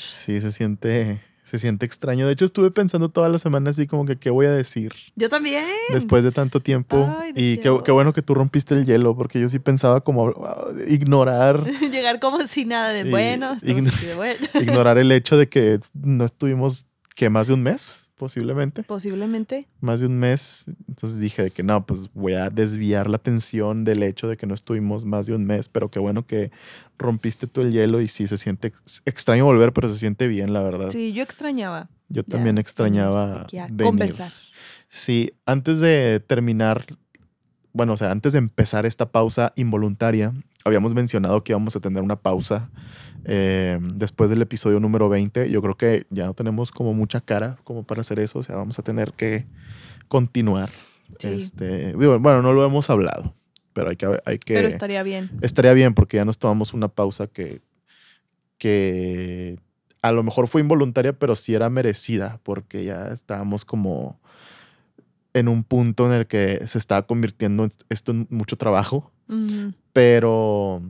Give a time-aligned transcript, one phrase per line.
[0.00, 2.26] Sí, se siente, se siente extraño.
[2.26, 5.28] De hecho, estuve pensando toda la semana así como que qué voy a decir Yo
[5.28, 5.64] también.
[5.92, 7.14] después de tanto tiempo.
[7.20, 10.68] Ay, y qué, bueno que tú rompiste el hielo, porque yo sí pensaba como ah,
[10.88, 13.56] ignorar, Llegar como si nada de Sí, bueno.
[13.62, 14.46] ign- de bueno.
[14.60, 18.82] ignorar el hecho de que no estuvimos, que más de un mes, posiblemente.
[18.84, 19.68] Posiblemente.
[19.80, 20.64] más de un mes.
[20.88, 24.46] Entonces dije de que no, pues voy a desviar la atención del hecho de que
[24.46, 26.50] no estuvimos más de un mes, pero qué bueno que
[26.98, 30.54] rompiste tú el hielo y sí se siente ex- extraño volver, pero se siente bien,
[30.54, 30.88] la verdad.
[30.90, 31.90] Sí, yo extrañaba.
[32.08, 33.82] Yo ya también extrañaba venir.
[33.82, 34.32] conversar.
[34.88, 36.86] Sí, antes de terminar,
[37.74, 40.32] bueno, o sea, antes de empezar esta pausa involuntaria,
[40.64, 42.70] habíamos mencionado que íbamos a tener una pausa
[43.24, 45.50] eh, después del episodio número 20.
[45.50, 48.56] Yo creo que ya no tenemos como mucha cara como para hacer eso, o sea,
[48.56, 49.46] vamos a tener que
[50.08, 50.68] continuar.
[51.18, 51.28] Sí.
[51.28, 53.34] Este, digo, bueno, no lo hemos hablado,
[53.72, 54.20] pero hay que...
[54.24, 55.30] Hay que Pero estaría bien.
[55.42, 57.60] estaría bien porque ya nos tomamos una pausa que,
[58.58, 59.58] que
[60.02, 64.20] a lo mejor fue involuntaria, pero sí era merecida porque ya estábamos como
[65.32, 69.10] en un punto en el que se estaba convirtiendo esto en mucho trabajo,
[69.92, 70.82] pero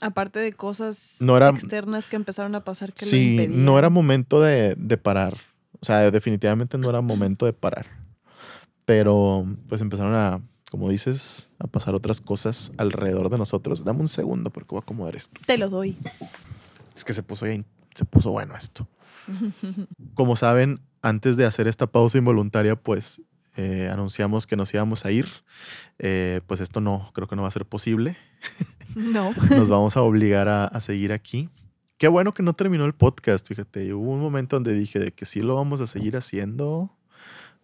[0.00, 3.64] Aparte de cosas No era- externas que empezaron a pasar que sí, impedían.
[3.64, 5.36] no era momento de, de parar.
[5.80, 7.86] O sea, definitivamente no era momento de parar.
[8.84, 13.84] Pero pues empezaron a, como dices, a pasar otras cosas alrededor de nosotros.
[13.84, 15.40] Dame un segundo porque voy a acomodar esto.
[15.46, 15.96] Te lo doy.
[16.96, 17.64] Es que se puso bien,
[17.94, 18.86] se puso bueno esto.
[20.14, 23.22] Como saben, antes de hacer esta pausa involuntaria, pues
[23.56, 25.26] eh, anunciamos que nos íbamos a ir.
[25.98, 28.16] Eh, pues esto no, creo que no va a ser posible.
[28.94, 29.32] no.
[29.56, 31.48] Nos vamos a obligar a, a seguir aquí.
[31.98, 33.92] Qué bueno que no terminó el podcast, fíjate.
[33.92, 36.90] Hubo un momento donde dije de que sí lo vamos a seguir haciendo.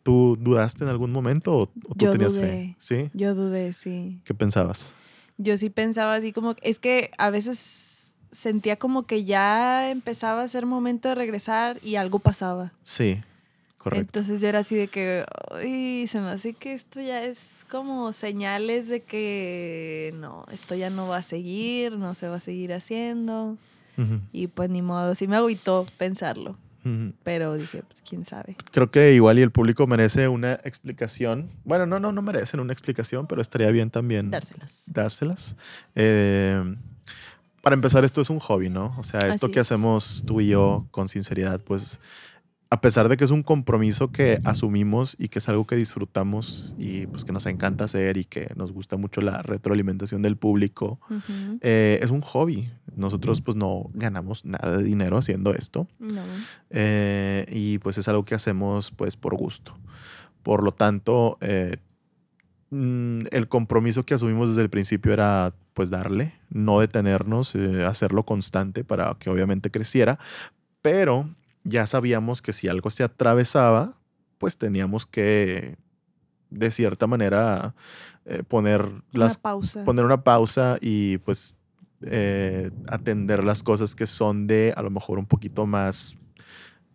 [0.02, 2.46] ¿Tú dudaste en algún momento o, o tú Yo tenías dudé.
[2.46, 2.76] fe?
[2.78, 3.10] ¿Sí?
[3.14, 4.20] Yo dudé, sí.
[4.24, 4.92] ¿Qué pensabas?
[5.38, 10.48] Yo sí pensaba así como, es que a veces sentía como que ya empezaba a
[10.48, 12.72] ser momento de regresar y algo pasaba.
[12.82, 13.20] Sí,
[13.90, 14.18] correcto.
[14.18, 15.24] Entonces yo era así de que,
[15.64, 20.90] uy, se me hace que esto ya es como señales de que no, esto ya
[20.90, 23.56] no va a seguir, no se va a seguir haciendo.
[24.32, 27.14] Y pues ni modo, sí me agüitó pensarlo, ujú.
[27.22, 28.54] pero dije, pues quién sabe.
[28.72, 31.48] Creo que igual y el público merece una explicación.
[31.64, 34.82] Bueno, no, no, no merecen una explicación, pero estaría bien también Dárselas.
[34.88, 35.56] dárselas.
[35.94, 36.76] Eh,
[37.62, 38.94] para empezar, esto es un hobby, ¿no?
[38.98, 39.72] O sea, esto Así que es.
[39.72, 41.98] hacemos tú y yo con sinceridad, pues
[42.68, 46.74] a pesar de que es un compromiso que asumimos y que es algo que disfrutamos
[46.78, 50.98] y pues que nos encanta hacer y que nos gusta mucho la retroalimentación del público,
[51.60, 52.68] eh, es un hobby.
[52.96, 55.86] Nosotros pues no ganamos nada de dinero haciendo esto.
[56.00, 56.22] No.
[56.70, 59.78] Eh, y pues es algo que hacemos pues por gusto.
[60.42, 61.76] Por lo tanto, eh,
[62.70, 67.54] mm, el compromiso que asumimos desde el principio era pues darle, no detenernos,
[67.86, 70.18] hacerlo constante para que obviamente creciera,
[70.82, 71.28] pero
[71.66, 73.98] ya sabíamos que si algo se atravesaba,
[74.38, 75.76] pues teníamos que
[76.50, 77.74] de cierta manera
[78.24, 79.84] eh, poner las Una pausa.
[79.84, 81.56] poner una pausa y pues
[82.02, 86.16] eh, atender las cosas que son de a lo mejor un poquito más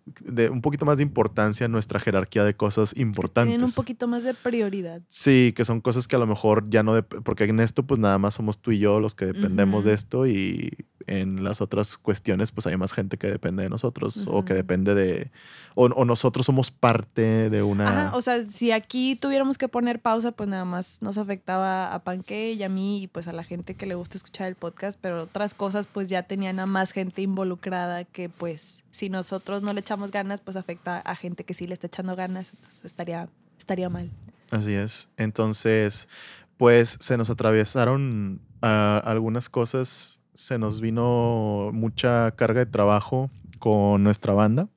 [0.05, 3.51] de un poquito más de importancia en nuestra jerarquía de cosas importantes.
[3.51, 5.01] Tienen un poquito más de prioridad.
[5.09, 8.17] Sí, que son cosas que a lo mejor ya no, porque en esto pues nada
[8.17, 10.71] más somos tú y yo los que dependemos de esto y
[11.07, 14.95] en las otras cuestiones pues hay más gente que depende de nosotros o que depende
[14.95, 15.31] de,
[15.75, 17.87] o, o nosotros somos parte de una...
[17.87, 22.03] Ajá, o sea, si aquí tuviéramos que poner pausa, pues nada más nos afectaba a
[22.03, 24.99] Panque y a mí y pues a la gente que le gusta escuchar el podcast,
[25.01, 29.73] pero otras cosas pues ya tenían a más gente involucrada que pues si nosotros no
[29.73, 33.29] le echamos ganas, pues afecta a gente que sí le está echando ganas, entonces estaría,
[33.57, 34.11] estaría mal.
[34.51, 35.09] Así es.
[35.17, 36.09] Entonces,
[36.57, 44.03] pues se nos atravesaron ah, algunas cosas, se nos vino mucha carga de trabajo con
[44.03, 44.67] nuestra banda,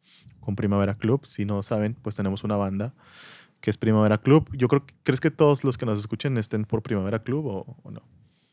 [0.40, 1.26] con Primavera Club.
[1.26, 2.94] Si no saben, pues tenemos una banda
[3.60, 4.48] que es Primavera Club.
[4.56, 7.90] Yo creo ¿crees que todos los que nos escuchen estén por Primavera Club o, o
[7.90, 8.02] no?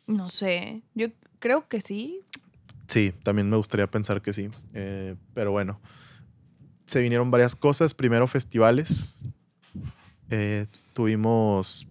[0.07, 1.07] No sé, yo
[1.40, 2.22] creo que sí.
[2.92, 4.50] Sí, también me gustaría pensar que sí.
[4.74, 5.80] Eh, pero bueno,
[6.88, 7.94] se vinieron varias cosas.
[7.94, 9.26] Primero festivales.
[10.30, 11.88] Eh, tuvimos,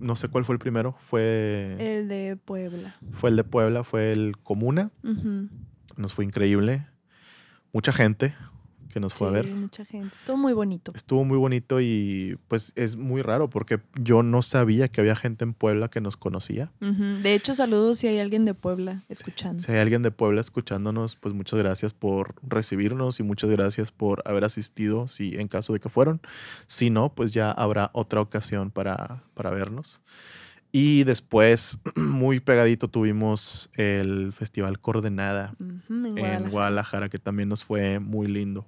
[0.00, 0.96] no sé cuál fue el primero.
[1.00, 2.94] Fue, El de Puebla.
[3.12, 4.90] fue el de Puebla, fue el Comuna.
[5.98, 6.86] Nos fue increíble.
[7.74, 8.34] Mucha gente
[8.98, 9.54] que nos fue a Sí, ver.
[9.54, 10.14] mucha gente.
[10.16, 10.92] Estuvo muy bonito.
[10.94, 15.44] Estuvo muy bonito y pues es muy raro porque yo no sabía que había gente
[15.44, 16.70] en Puebla que nos conocía.
[16.80, 17.22] Ujú.
[17.22, 19.62] De hecho, saludos si hay alguien de Puebla escuchando.
[19.62, 24.22] Si hay alguien de Puebla escuchándonos, pues muchas gracias por recibirnos y muchas gracias por
[24.26, 26.20] haber asistido, si en caso de que fueron.
[26.66, 30.02] Si no, pues ya habrá otra ocasión para, para vernos.
[30.78, 36.50] Y después, muy pegadito, tuvimos el Festival Coordenada en en Guadalajara.
[36.50, 38.64] Guadalajara, que también nos fue muy lindo.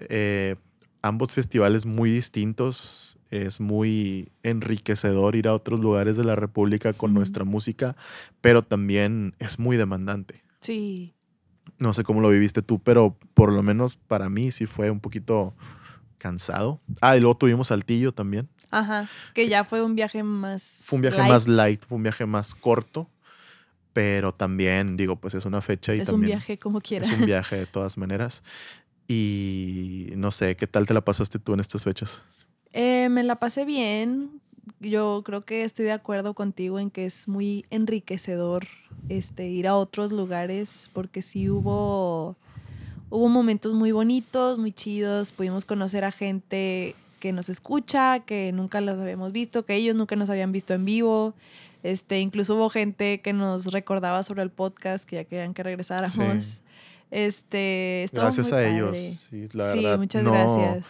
[0.00, 0.56] Eh,
[1.02, 3.16] ambos festivales muy distintos.
[3.30, 7.96] Es muy enriquecedor ir a otros lugares de la República con nuestra música,
[8.40, 10.42] pero también es muy demandante.
[10.58, 11.14] Sí.
[11.78, 14.98] No sé cómo lo viviste tú, pero por lo menos para mí sí fue un
[14.98, 15.54] poquito
[16.18, 16.80] cansado.
[17.00, 18.48] Ah, y luego tuvimos Saltillo también.
[18.70, 19.08] Ajá.
[19.34, 20.80] Que ya fue un viaje más.
[20.84, 23.08] Fue un viaje más light, fue un viaje más corto,
[23.92, 27.06] pero también, digo, pues es una fecha y Es un también viaje como quiera.
[27.06, 28.42] es un viaje de todas maneras.
[29.08, 32.24] Y no sé, ¿qué tal te la pasaste tú en estas fechas?
[32.72, 34.40] Eh, me la pasé bien.
[34.80, 38.66] Yo creo que estoy de acuerdo contigo en que es muy enriquecedor
[39.08, 42.36] este, ir a otros lugares porque sí hubo,
[43.08, 45.30] hubo momentos muy bonitos, muy chidos.
[45.30, 50.14] Pudimos conocer a gente que nos escucha, que nunca las habíamos visto, que ellos nunca
[50.14, 51.34] nos habían visto en vivo.
[51.82, 56.14] Este, incluso hubo gente que nos recordaba sobre el podcast, que ya querían que regresáramos.
[56.44, 56.60] Sí.
[57.10, 58.74] Este, Gracias a padre.
[58.76, 58.96] ellos.
[58.98, 60.86] Sí, la sí, verdad, muchas no- gracias.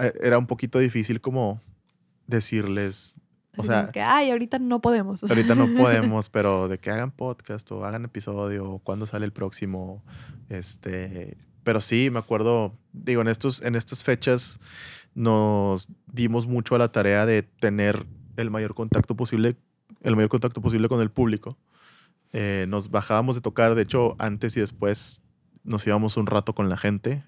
[0.00, 1.60] eh, Era un poquito difícil como
[2.26, 3.14] decirles,
[3.56, 5.22] o sea, que, ay, ahorita no podemos.
[5.22, 9.32] ahorita no podemos, pero de que hagan podcast o hagan episodio o cuándo sale el
[9.32, 10.02] próximo.
[10.48, 14.58] Este, pero sí, me acuerdo, digo, en, estos, en estas fechas
[15.14, 19.56] nos dimos mucho a la tarea de tener el mayor contacto posible,
[20.02, 21.58] el mayor contacto posible con el público.
[22.32, 25.22] Eh, nos bajábamos de tocar, de hecho, antes y después
[25.64, 27.24] nos íbamos un rato con la gente.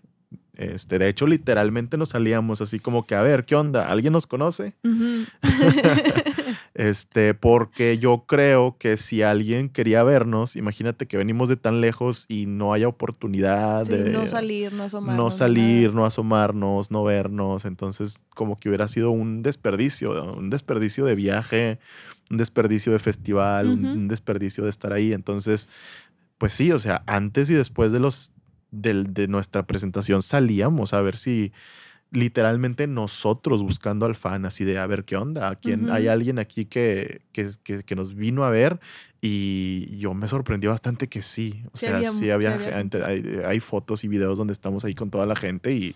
[0.55, 3.89] Este, de hecho, literalmente nos salíamos así como que, a ver, ¿qué onda?
[3.89, 4.75] ¿Alguien nos conoce?
[4.85, 5.25] Ujú.
[6.75, 12.25] Este, porque yo creo que si alguien quería vernos, imagínate que venimos de tan lejos
[12.29, 15.25] y no haya oportunidad Sí, de no salir, no asomarnos.
[15.25, 15.97] no salir, nada.
[15.97, 21.79] no asomarnos, no vernos, entonces como que hubiera sido un desperdicio, un desperdicio de viaje,
[22.31, 25.69] un desperdicio de festival, un- desperdicio de estar ahí, entonces
[26.39, 28.33] pues sí, o sea, antes y después de los
[28.71, 31.53] de nuestra presentación salíamos a ver si
[32.13, 36.39] literalmente nosotros buscando al fan, así de a ver qué onda, ¿A quién, hay alguien
[36.39, 38.79] aquí que, que, que- que nos vino a ver
[39.21, 43.41] y yo me sorprendí bastante que sí, o Sí sea, había sí había, gente, hay,
[43.47, 45.95] hay fotos y videos donde estamos ahí con toda la gente y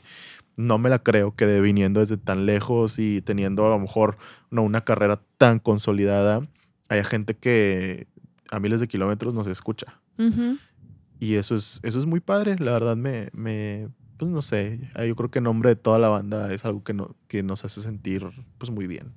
[0.56, 4.16] no me la creo que de viniendo desde tan lejos y teniendo a lo mejor
[4.50, 6.46] no, una carrera tan consolidada,
[6.88, 8.06] haya gente que
[8.50, 10.00] a miles de kilómetros nos escucha.
[11.20, 15.04] Y eso es, eso es muy padre, la verdad me, me, pues no sé, ah,
[15.04, 17.64] yo creo que en nombre de toda la banda es algo que, no, que nos
[17.64, 18.26] hace sentir
[18.58, 19.12] pues muy bien.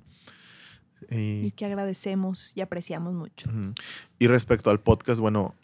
[1.10, 3.50] Y Y, que agradecemos y apreciamos mucho.
[4.18, 5.54] y respecto al podcast, bueno,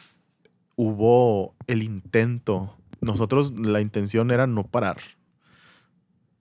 [0.77, 4.99] hubo el intento, nosotros la intención era no parar.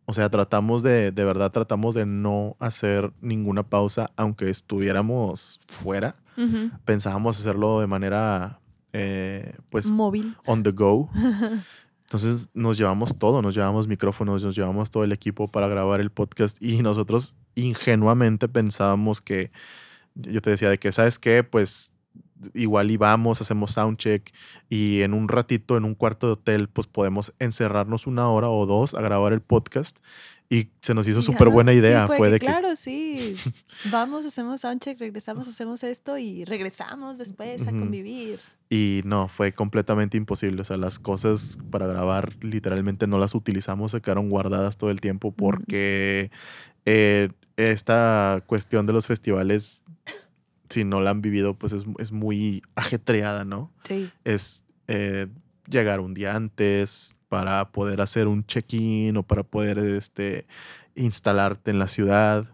[0.05, 6.15] O sea, tratamos de, de verdad tratamos de no hacer ninguna pausa, aunque estuviéramos fuera.
[6.83, 8.59] Pensábamos hacerlo de manera,
[8.91, 10.35] eh, pues, Móvil.
[10.45, 11.09] on the go.
[12.05, 16.11] Entonces nos llevamos todo, nos llevamos micrófonos, nos llevamos todo el equipo para grabar el
[16.11, 19.51] podcast y nosotros ingenuamente pensábamos que,
[20.13, 21.43] yo te decía de que, ¿sabes qué?
[21.43, 21.93] Pues
[22.53, 24.31] igual íbamos, hacemos soundcheck
[24.69, 28.65] y en un ratito, en un cuarto de hotel, pues podemos encerrarnos una hora o
[28.65, 29.97] dos a grabar el podcast
[30.49, 32.05] y se nos hizo súper buena sí, idea.
[32.07, 33.35] fue fue que, de que claro, sí.
[33.91, 38.39] Vamos, hacemos soundcheck, regresamos, hacemos esto y regresamos después a convivir.
[38.69, 40.61] Y no, fue completamente imposible.
[40.61, 45.01] O sea, las cosas para grabar literalmente no las utilizamos, se quedaron guardadas todo el
[45.01, 46.29] tiempo porque
[46.85, 49.83] eh, esta cuestión de los festivales,
[50.69, 53.71] si no la han vivido, pues es, es muy ajetreada, ¿no?
[53.83, 54.11] Sí.
[54.23, 55.27] Es eh,
[55.67, 60.47] llegar un día antes para poder hacer un check-in o para poder este,
[60.95, 62.45] instalarte en la ciudad.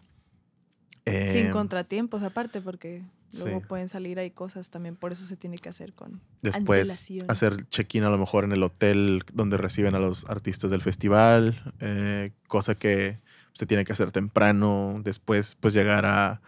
[1.06, 3.66] Sin Em, contratiempos aparte, porque luego sí.
[3.68, 4.96] pueden salir ahí cosas también.
[4.96, 7.30] Por eso se tiene que hacer con Después antelación.
[7.30, 11.76] hacer check-in a lo mejor en el hotel donde reciben a los artistas del festival,
[11.80, 13.20] eh, cosa que
[13.54, 15.00] se tiene que hacer temprano.
[15.04, 16.42] Después, pues llegar a,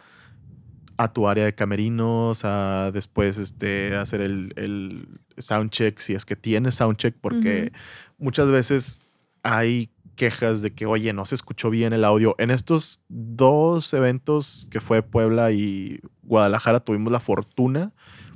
[0.98, 6.36] a tu área de camerinos, a después este, hacer el, el soundcheck, si es que
[6.36, 7.72] tienes soundcheck, porque
[8.18, 9.02] muchas veces
[9.44, 12.36] hay quejas de que, oye, no se escuchó bien el audio.
[12.38, 17.92] En estos dos eventos que fue Puebla y Guadalajara tuvimos la fortuna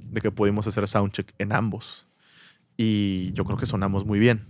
[0.09, 2.07] de que pudimos hacer soundcheck en ambos.
[2.77, 4.45] Y yo creo que sonamos muy bien.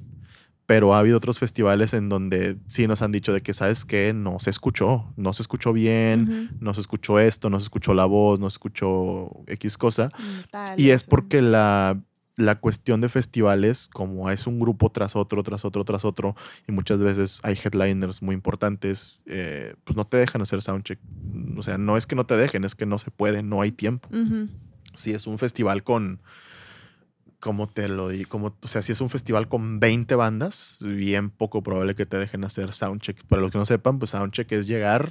[0.65, 4.13] Pero ha habido otros festivales en donde sí nos han dicho de que, ¿sabes qué?
[4.13, 8.03] No se escuchó, no se escuchó bien, no se escuchó esto, no se escuchó la
[8.03, 10.07] voz, no se escuchó X cosa.
[10.07, 11.97] Mm, tal, Y es porque la,
[12.37, 16.35] la cuestión de festivales, como es un grupo tras otro, tras otro, tras otro,
[16.67, 20.99] y muchas veces hay headliners muy importantes, eh, pues no te dejan hacer soundcheck.
[21.57, 23.71] O sea, no es que no te dejen, es que no se puede, no hay
[23.71, 24.07] tiempo.
[24.93, 26.21] Si es un festival con,
[27.39, 31.31] como te lo di, como, o sea, si es un festival con 20 bandas, bien
[31.31, 33.23] poco probable que te dejen hacer soundcheck.
[33.25, 35.09] Para los que no sepan, pues soundcheck es llegar,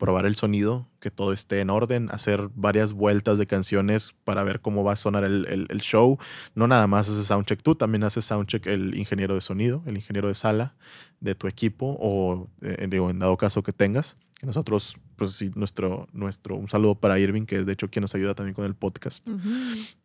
[0.00, 4.60] probar el sonido, que todo esté en orden, hacer varias vueltas de canciones para ver
[4.60, 6.18] cómo va a sonar el, el- el show.
[6.56, 10.26] No nada más haces soundcheck tú, también haces soundcheck el ingeniero de sonido, el ingeniero
[10.26, 10.74] de sala
[11.20, 14.16] de tu equipo o, eh, digo, en dado caso que tengas.
[14.42, 18.14] Nosotros, pues sí, nuestro, nuestro, un saludo para Irving, que es de hecho quien nos
[18.14, 19.28] ayuda también con el podcast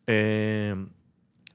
[0.07, 0.75] eh,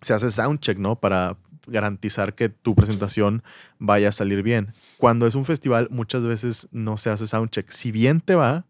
[0.01, 0.99] se hace soundcheck, ¿no?
[0.99, 1.37] Para
[1.67, 3.43] garantizar que tu presentación
[3.79, 4.73] vaya a salir bien.
[4.99, 7.71] Cuando es un festival, muchas veces no se hace soundcheck.
[7.71, 8.67] Si bien te va,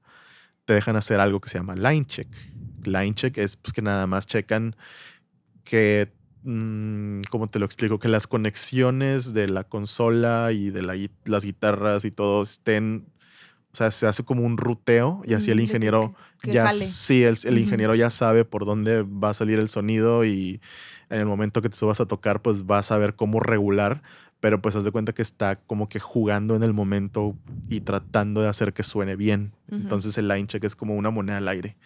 [0.65, 2.29] te dejan hacer algo que se llama line check.
[2.85, 4.77] Line check es pues que nada más checan
[5.65, 7.99] que, mm, ¿cómo te lo explico?
[7.99, 13.07] Que las conexiones de la consola y de las guitarras y todo estén,
[13.73, 16.67] o sea, se hace como un ruteo y así Mm, el que- ingeniero que ya
[16.67, 16.85] jale.
[16.85, 20.61] sí, el, ingeniero ya sabe por dónde va a salir el sonido y
[21.09, 24.03] en el momento que te subas a tocar, pues vas a ver cómo regular,
[24.41, 27.37] pero pues haz de cuenta que está como que jugando en el momento
[27.69, 29.53] y tratando de hacer que suene bien.
[29.71, 31.77] Entonces el line check es como una moneda al aire.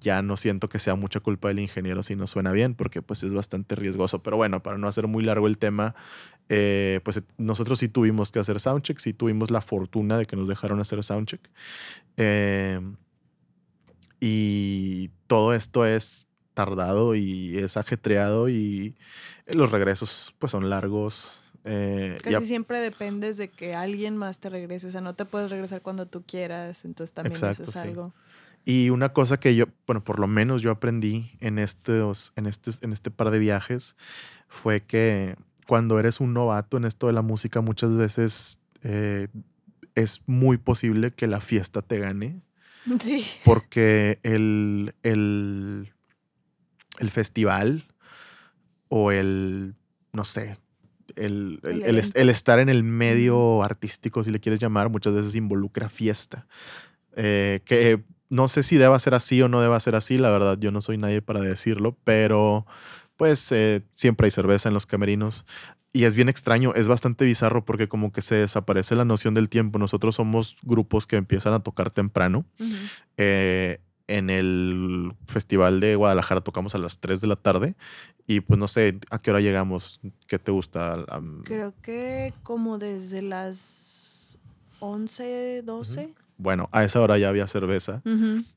[0.00, 3.22] Ya no siento que sea mucha culpa del ingeniero si no suena bien, porque pues
[3.22, 4.22] es bastante riesgoso.
[4.22, 5.94] Pero bueno, para no hacer muy largo el tema,
[6.48, 10.48] eh, pues nosotros sí tuvimos que hacer soundcheck, sí tuvimos la fortuna de que nos
[10.48, 11.48] dejaron hacer soundcheck.
[12.16, 12.80] Eh,
[14.20, 18.94] y todo esto es tardado y es ajetreado y
[19.46, 21.49] los regresos pues son largos.
[21.64, 24.86] Eh, Casi siempre dependes de que alguien más te regrese.
[24.86, 26.84] O sea, no te puedes regresar cuando tú quieras.
[26.84, 27.78] Entonces también eso es sí.
[27.78, 28.12] algo.
[28.64, 32.82] Y una cosa que yo, bueno, por lo menos yo aprendí en estos, en estos,
[32.82, 33.96] en este par de viajes
[34.48, 35.36] fue que
[35.66, 39.28] cuando eres un novato en esto de la música, muchas veces eh,
[39.94, 42.42] es muy posible que la fiesta te gane
[43.00, 43.26] Sí.
[43.44, 45.92] porque el, el,
[46.98, 47.84] el festival
[48.88, 49.74] o el,
[50.12, 50.58] no sé,
[51.16, 51.60] el,
[52.14, 56.46] el- estar en el medio artístico, si le quieres llamar, muchas veces involucra fiesta.
[57.16, 60.56] Eh, que no sé si deba ser así o no deba ser así, la verdad,
[60.60, 62.66] yo no soy nadie para decirlo, pero
[63.16, 65.44] pues eh, siempre hay cerveza en los camerinos.
[65.92, 69.48] Y es bien extraño, es bastante bizarro porque como que se desaparece la noción del
[69.48, 69.78] tiempo.
[69.80, 72.44] Nosotros somos grupos que empiezan a tocar temprano.
[73.16, 73.80] Eh,
[74.16, 77.74] en el festival de Guadalajara tocamos a las 3 de la tarde
[78.26, 81.04] y pues no sé a qué hora llegamos, qué te gusta.
[81.44, 84.38] Creo que como desde las
[84.80, 86.14] 11, 12.
[86.38, 88.02] Bueno, a esa hora ya había cerveza.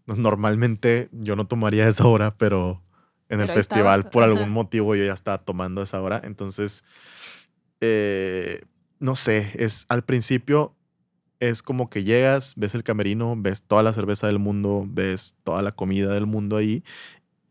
[0.06, 2.82] Normalmente yo no tomaría esa hora, pero
[3.30, 4.12] en el Pero festival estaba.
[4.12, 6.22] por algún motivo yo ya estaba tomando esa hora.
[6.24, 6.84] Entonces,
[7.82, 8.62] eh,
[9.00, 10.76] no sé, es al principio
[11.50, 15.62] es como que llegas, ves el camerino, ves toda la cerveza del mundo, ves toda
[15.62, 16.84] la comida del mundo ahí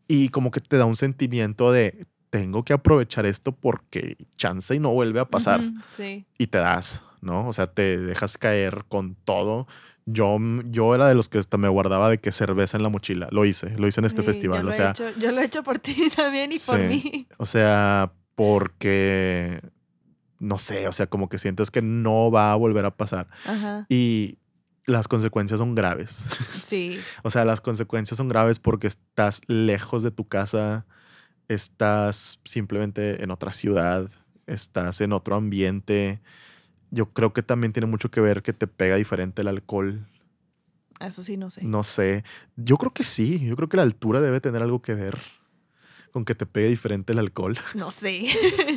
[0.07, 4.79] y como que te da un sentimiento de tengo que aprovechar esto porque chance y
[4.79, 6.25] no vuelve a pasar Sí.
[6.37, 7.47] y te das, ¿no?
[7.47, 9.67] O sea, te dejas caer con todo.
[10.05, 10.37] Yo,
[10.71, 13.27] yo era de los que hasta me guardaba de que cerveza en la mochila.
[13.31, 14.63] Lo hice, lo hice en este Sí, yo festival.
[14.63, 17.27] lo O he sea, hecho- yo lo he hecho por ti también y por mí.
[17.37, 19.61] o sea, porque
[20.43, 23.29] no sé, o sea, como que sientes que no va a volver a pasar.
[23.45, 23.85] Ajá.
[23.87, 24.37] Y
[24.85, 26.25] las consecuencias son graves.
[26.63, 26.97] Sí.
[27.23, 30.85] O sea, las consecuencias son graves porque estás lejos de tu casa,
[31.47, 34.09] estás simplemente en otra ciudad,
[34.47, 36.21] estás en otro ambiente.
[36.89, 40.07] Yo creo que también tiene mucho que ver que te pega diferente el alcohol.
[40.99, 41.63] Eso sí, no sé.
[41.63, 42.23] No sé.
[42.55, 43.39] Yo creo que sí.
[43.45, 45.17] Yo creo que la altura debe tener algo que ver
[46.13, 47.57] con que te pegue diferente el alcohol.
[47.75, 48.25] No sé.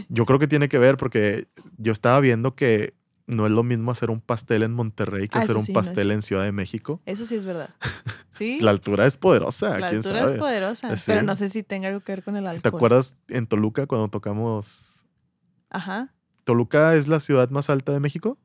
[0.09, 1.47] Yo creo que tiene que ver porque
[1.79, 2.95] yo estaba viendo que
[3.29, 5.81] no es lo mismo hacer un pastel en Monterrey que Ah, hacer un sí, no
[5.81, 7.01] es pastel en Ciudad de México.
[7.07, 7.71] Eso sí es verdad.
[8.31, 8.61] Sí.
[8.61, 9.79] La altura es poderosa.
[9.79, 10.35] La ¿quién altura sabe?
[10.35, 10.95] es poderosa.
[10.99, 11.05] Sí.
[11.07, 12.61] Pero no sé si tenga algo que ver con el alcohol.
[12.61, 15.07] ¿Te acuerdas en Toluca cuando tocamos?
[15.71, 16.13] Ajá.
[16.45, 18.37] ¿Toluca es la ciudad más alta de México?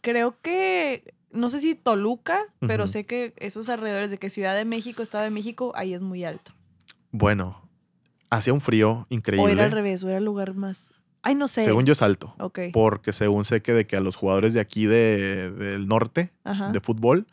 [0.00, 1.14] Creo que.
[1.30, 5.22] No sé si Toluca, pero sé que esos alrededores de que Ciudad de México, Estado
[5.22, 6.50] de México, ahí es muy alto.
[7.12, 7.67] Bueno,
[8.30, 9.46] hacía un frío increíble.
[9.46, 10.94] O era al revés, o era el lugar más.
[11.22, 11.64] Ay, no sé.
[11.64, 12.34] Según yo es alto.
[12.38, 12.60] Ok.
[12.72, 16.70] Porque según sé que de que a los jugadores de aquí de, del norte Ajá.
[16.70, 17.26] de fútbol,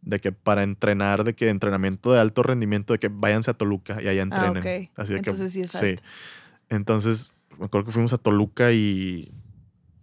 [0.00, 4.00] de que para entrenar, de que entrenamiento de alto rendimiento, de que váyanse a Toluca
[4.02, 4.58] y allá Ah, entrenen.
[4.58, 4.90] ok.
[4.98, 6.02] Así de que, Entonces sí es alto.
[6.68, 9.30] Entonces, me acuerdo que fuimos a Toluca y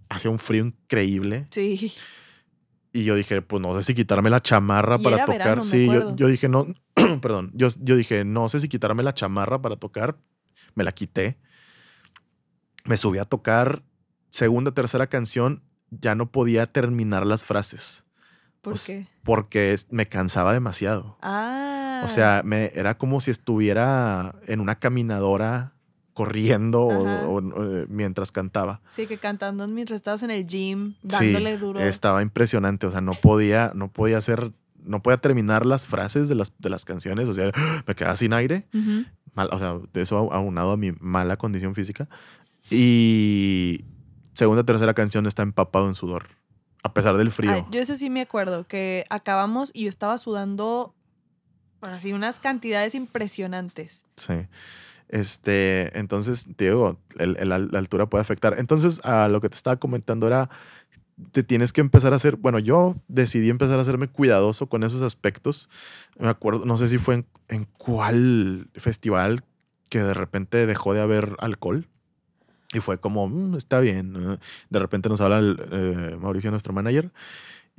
[0.10, 1.48] hacía un frío increíble.
[1.50, 1.92] Sí.
[2.94, 5.40] Y yo dije, pues no sé si quitarme la chamarra Y para era tocar.
[5.40, 6.68] verano, me sí, yo, yo dije, no,
[7.22, 10.18] perdón, yo, yo dije, no sé si quitarme la chamarra para tocar.
[10.76, 11.38] Me la quité.
[12.86, 13.84] me subí a tocar
[14.30, 18.04] segunda, tercera canción, ya no podía terminar las frases.
[18.62, 19.08] ¿Por qué?
[19.24, 21.18] Porque me cansaba demasiado.
[21.22, 22.02] Ah.
[22.04, 25.74] O sea, me, era como si estuviera en una caminadora
[26.14, 27.28] corriendo o- Ajá.
[27.28, 28.82] o- o, eh, mientras cantaba.
[28.90, 31.80] Sí, que cantando mientras estabas en el gym, Sí, dándole duro.
[31.80, 32.86] Estaba impresionante.
[32.88, 34.52] O sea, no podía, no podía hacer,
[34.84, 37.30] no podía terminar las frases de las, de las canciones.
[37.30, 37.52] O sea,
[37.88, 38.68] me quedaba sin aire.
[39.34, 42.08] Mal- o sea, eso aunado a mi mala condición física.
[42.70, 43.86] Y
[44.34, 46.28] segunda, tercera canción está empapado en sudor.
[46.84, 47.66] A pesar del frío.
[47.72, 50.94] Yo eso sí me acuerdo, que acabamos y yo estaba sudando
[51.82, 54.06] así unas cantidades impresionantes.
[54.18, 54.34] Sí.
[55.10, 58.58] Este, entonces, te digo, la altura puede afectar.
[58.58, 60.50] Entonces, a lo que te estaba comentando era,
[61.32, 65.02] te tienes que empezar a hacer, bueno, yo decidí empezar a hacerme cuidadoso con esos
[65.02, 65.70] aspectos.
[66.20, 69.44] Me acuerdo, no sé si fue en, en cuál festival
[69.90, 71.88] que de repente dejó de haber alcohol.
[72.74, 74.14] Y fue como, "Mm, está bien.
[74.14, 74.40] ¿no?".
[74.70, 77.12] De repente nos habla el, eh, Mauricio, nuestro manager,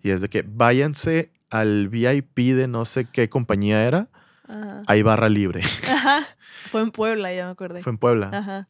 [0.03, 4.09] y es de que váyanse al VIP de no sé qué compañía era,
[4.49, 4.83] Ajá.
[4.87, 5.63] hay barra libre.
[5.89, 6.21] Ajá.
[6.71, 7.83] Fue en Puebla, ya me acordé.
[7.83, 8.31] Fue en Puebla.
[8.33, 8.69] Ajá.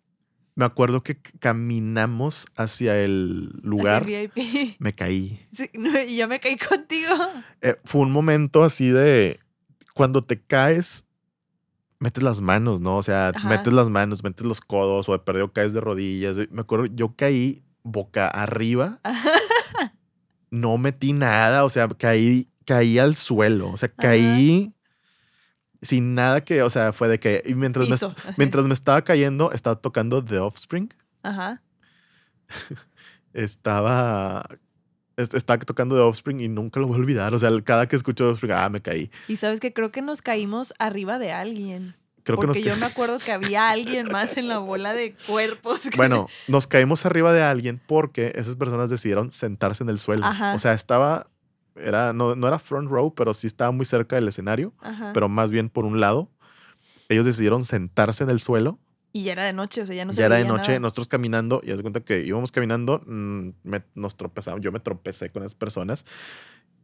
[0.57, 4.05] Me acuerdo que caminamos hacia el lugar.
[4.05, 4.77] Así VIP.
[4.79, 5.45] Me caí.
[5.53, 7.13] Sí, no, y yo me caí contigo.
[7.61, 9.41] Eh, fue un momento así de
[9.95, 11.07] cuando te caes,
[11.99, 12.99] metes las manos, ¿no?
[12.99, 13.49] O sea, Ajá.
[13.49, 16.37] metes las manos, metes los codos o de perdido caes de rodillas.
[16.51, 19.01] Me acuerdo, yo caí boca arriba.
[20.51, 23.71] No metí nada, o sea, caí, caí al suelo.
[23.73, 24.73] O sea, caí
[25.85, 27.97] sin nada que, o sea, fue de que y mientras, me,
[28.37, 30.89] mientras me estaba cayendo, estaba tocando The Offspring.
[31.23, 31.63] Ajá.
[33.33, 34.47] estaba
[35.17, 37.35] est- estaba tocando de Offspring y nunca lo voy a olvidar.
[37.35, 39.11] O sea, cada que escucho Offspring, ah, me caí.
[39.29, 41.97] Y sabes que creo que nos caímos arriba de alguien.
[42.23, 45.15] Creo que nos porque yo me acuerdo que había alguien más en la bola de
[45.27, 45.83] cuerpos.
[45.83, 50.25] que- Bueno, nos caímos arriba de alguien porque esas personas decidieron sentarse en el suelo.
[50.25, 50.55] Ajá.
[50.55, 51.27] O sea, estaba,
[51.77, 55.11] era, no, no era front row, pero sí estaba muy cerca del escenario, Ajá.
[55.13, 56.31] pero más bien por un lado.
[57.09, 58.79] Ellos decidieron sentarse en el suelo.
[59.13, 60.81] y ya era de noche, o sea, ya no se ya era de noche, nada.
[60.81, 65.31] nosotros caminando, y haz cuenta que íbamos caminando, mm, me- nos tropezamos, yo me tropecé
[65.31, 66.05] con esas personas.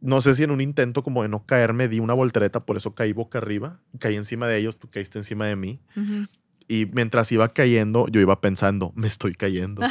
[0.00, 2.94] No sé si en un intento como de no caerme di una voltereta, por eso
[2.94, 5.80] caí boca arriba, caí encima de ellos, tú caíste encima de mí.
[5.96, 6.26] Ujú.
[6.68, 9.82] Y mientras iba cayendo, yo iba pensando, me estoy cayendo.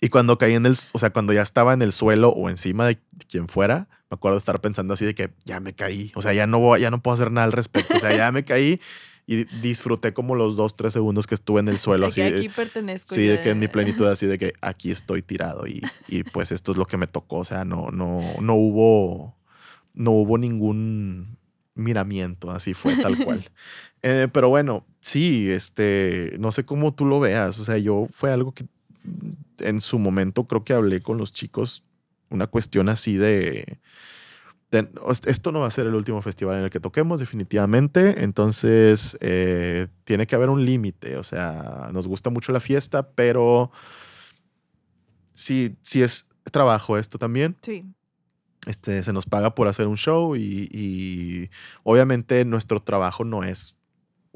[0.00, 2.86] Y cuando caí en el, o sea, cuando ya estaba en el suelo o encima
[2.86, 6.12] de quien fuera, me acuerdo estar pensando así de que ya me caí.
[6.14, 7.96] O sea, ya no, voy, ya no puedo hacer nada al respecto.
[7.96, 8.80] O sea, ya me caí
[9.26, 12.02] y disfruté como los dos, tres segundos que estuve en el suelo.
[12.04, 13.14] De Así, que de- aquí pertenezco.
[13.14, 16.52] sí, de que en mi plenitud, así de que aquí estoy tirado y, y pues
[16.52, 17.38] esto es lo que me tocó.
[17.38, 19.36] O sea, no, no, no hubo,
[19.94, 21.36] no hubo ningún
[21.74, 23.44] miramiento, así fue tal cual.
[24.02, 27.58] Eh, pero bueno, sí, este, no sé cómo tú lo veas.
[27.58, 28.64] O sea, yo fue algo que
[29.60, 31.84] en su momento creo que hablé con los chicos,
[32.30, 33.78] una cuestión así de,
[34.70, 34.88] de-
[35.26, 38.22] esto no va a ser el último festival en el que toquemos, definitivamente.
[38.24, 41.16] Entonces, eh, tiene que haber un límite.
[41.16, 43.70] O sea, nos gusta mucho la fiesta, pero
[45.34, 47.56] sí, sí es trabajo esto también.
[47.62, 47.84] Sí.
[48.66, 51.50] Este, se nos paga por hacer un show y, y
[51.84, 53.76] obviamente nuestro trabajo no es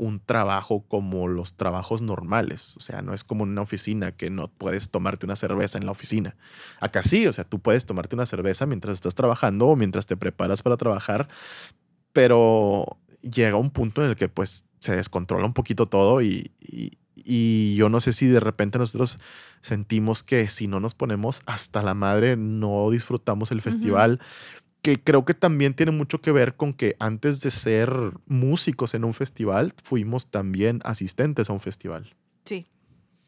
[0.03, 2.75] un trabajo como los trabajos normales.
[2.79, 5.85] O sea, no es como en una oficina que no puedes tomarte una cerveza en
[5.85, 6.37] la oficina.
[6.81, 10.17] Acá sí, o sea, tú puedes tomarte una cerveza mientras estás trabajando o mientras te
[10.17, 11.29] preparas para trabajar,
[12.13, 16.93] pero llega un punto en el que pues se descontrola un poquito todo y, y-
[17.23, 19.19] y yo no sé si de repente nosotros
[19.61, 24.21] sentimos que si no nos ponemos hasta la madre no disfrutamos el festival,
[24.83, 27.93] que creo que también tiene mucho que ver con que antes de ser
[28.27, 32.15] músicos en un festival fuimos también asistentes a un festival.
[32.45, 32.67] Sí.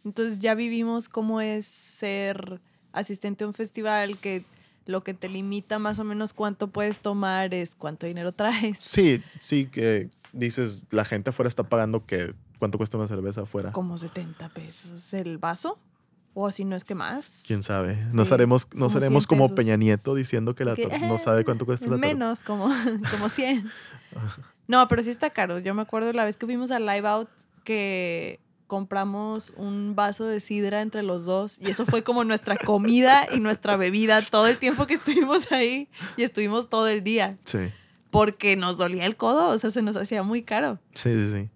[0.04, 2.60] Entonces ya vivimos cómo es ser
[2.92, 4.44] asistente a un festival que
[4.86, 8.78] lo que te limita más o menos cuánto puedes tomar es cuánto dinero traes.
[8.80, 13.72] Sí, sí que dices, la gente afuera está pagando que cuánto cuesta una cerveza afuera.
[13.72, 15.78] Como 70 pesos el vaso.
[16.34, 17.42] O si no es que más.
[17.46, 17.96] ¿Quién sabe?
[18.12, 19.56] Nos Sí, haremos, como nos 100 haremos como pesos.
[19.56, 22.06] Peña Nieto diciendo que la Que, tor- no sabe cuánto cuesta la torta.
[22.06, 22.68] Menos, como,
[23.10, 23.70] como 100.
[24.68, 25.58] No, pero sí está caro.
[25.58, 27.28] Yo me acuerdo la vez que fuimos al Live Out
[27.64, 33.26] que compramos un vaso de sidra entre los dos y eso fue como nuestra comida
[33.34, 37.58] y nuestra bebida todo el tiempo que estuvimos ahí y estuvimos todo el día Sí,
[38.10, 40.78] porque nos dolía el codo, o sea, se nos hacía muy caro.
[40.94, 41.50] sí, sí, sí.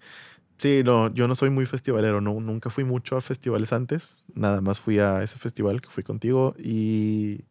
[0.59, 4.61] Sí, no, yo no soy muy festivalero, no, nunca fui mucho a festivales antes, nada
[4.61, 7.45] más fui a ese festival que fui contigo y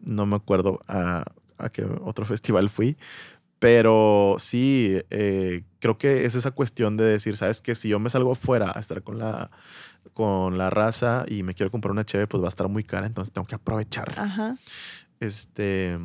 [0.00, 1.24] no me acuerdo a,
[1.58, 2.96] a qué otro festival fui,
[3.58, 8.08] pero sí, eh, creo que es esa cuestión de decir, sabes que si yo me
[8.08, 9.50] salgo fuera a estar con la
[10.14, 13.06] con la raza y me quiero comprar una cheve, pues va a estar muy cara,
[13.06, 14.12] entonces tengo que aprovechar.
[14.16, 14.56] Ajá.
[15.20, 15.98] Este,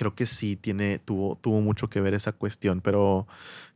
[0.00, 3.26] creo que sí tiene, tuvo, tuvo mucho que ver esa cuestión, pero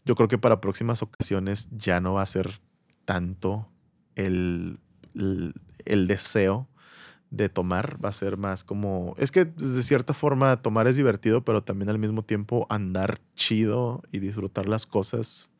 [0.07, 2.61] yo creo que para próximas ocasiones ya no va a ser
[3.05, 3.69] tanto
[4.15, 4.79] el,
[5.15, 5.53] el,
[5.85, 6.67] el deseo
[7.29, 11.45] de tomar, va a ser más como, es que de cierta forma tomar es divertido,
[11.45, 15.51] pero también al mismo tiempo andar chido y disfrutar las cosas,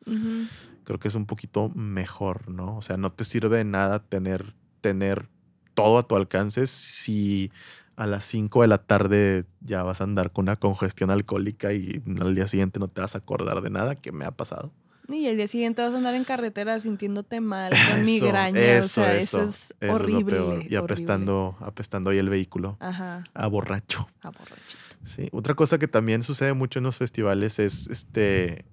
[0.83, 2.75] creo que es un poquito mejor, ¿no?
[2.75, 5.29] O sea, no te sirve de nada tener, tener
[5.75, 7.51] todo a tu alcance si
[7.95, 12.01] a las 5 de la tarde ya vas a andar con una congestión alcohólica y
[12.19, 14.71] al día siguiente no te vas a acordar de nada que me ha pasado.
[15.07, 18.59] Y el día siguiente vas a andar en carretera sintiéndote mal, con Eso, migraña.
[18.59, 19.47] eso, o sea, eso, eso,
[19.79, 20.37] es horrible.
[20.37, 20.77] Y horrible.
[20.77, 24.07] apestando, apestando ahí el vehículo Ajá, a borracho.
[24.21, 24.83] a borrachito.
[25.03, 25.29] Sí.
[25.31, 28.65] Otra cosa que también sucede mucho en los festivales es este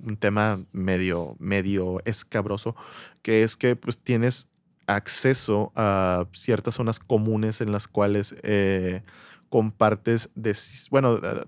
[0.00, 2.76] un tema medio, medio escabroso,
[3.22, 4.48] que es que pues tienes
[4.88, 9.02] acceso a ciertas zonas comunes en las cuales eh,
[9.50, 10.56] compartes, de,
[10.90, 11.44] bueno, eh,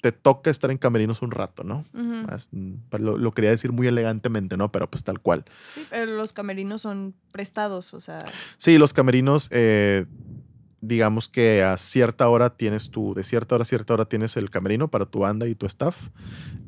[0.00, 1.84] te toca estar en camerinos un rato, ¿no?
[1.92, 4.72] Mm, lo, lo quería decir muy elegantemente, ¿no?
[4.72, 5.44] Pero pues tal cual.
[5.74, 8.18] Sí, pero los camerinos son prestados, o sea.
[8.56, 10.06] Sí, los camerinos, eh,
[10.80, 14.50] digamos que a cierta hora tienes tu, de cierta hora a cierta hora tienes el
[14.50, 16.08] camerino para tu banda y tu staff.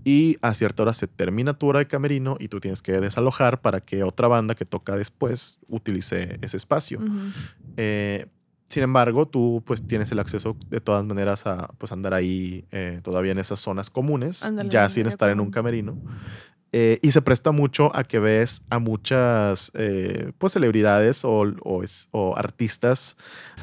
[0.05, 3.61] Y a cierta hora se termina tu hora de camerino y tú tienes que desalojar
[3.61, 7.01] para que otra banda que toca después utilice ese espacio.
[7.77, 8.27] Eh,
[8.71, 13.01] sin embargo, tú pues tienes el acceso de todas maneras a pues andar ahí eh,
[13.03, 15.99] todavía en esas zonas comunes, Ándale, ya sin estar en un camerino.
[16.73, 21.83] Eh, y se presta mucho a que ves a muchas eh, pues celebridades o, o
[21.83, 23.17] es- o artistas,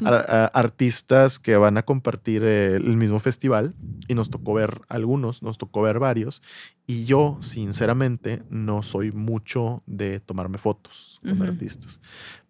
[0.03, 3.73] ar- a- artistas que van a compartir el mismo festival.
[4.09, 6.41] Y nos tocó ver algunos, nos tocó ver varios.
[6.85, 12.01] Y yo, sinceramente, no soy mucho de tomarme fotos con artistas.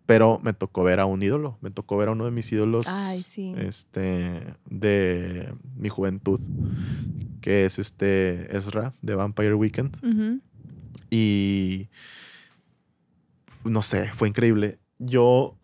[0.07, 2.87] Pero me tocó ver a un ídolo, me tocó ver a uno de mis ídolos
[2.87, 3.53] Ay, sí.
[3.57, 6.39] este, de mi juventud,
[7.41, 9.97] que es este Ezra de Vampire Weekend.
[11.11, 11.89] Y
[13.63, 14.79] no sé, fue increíble.
[14.97, 15.57] Yo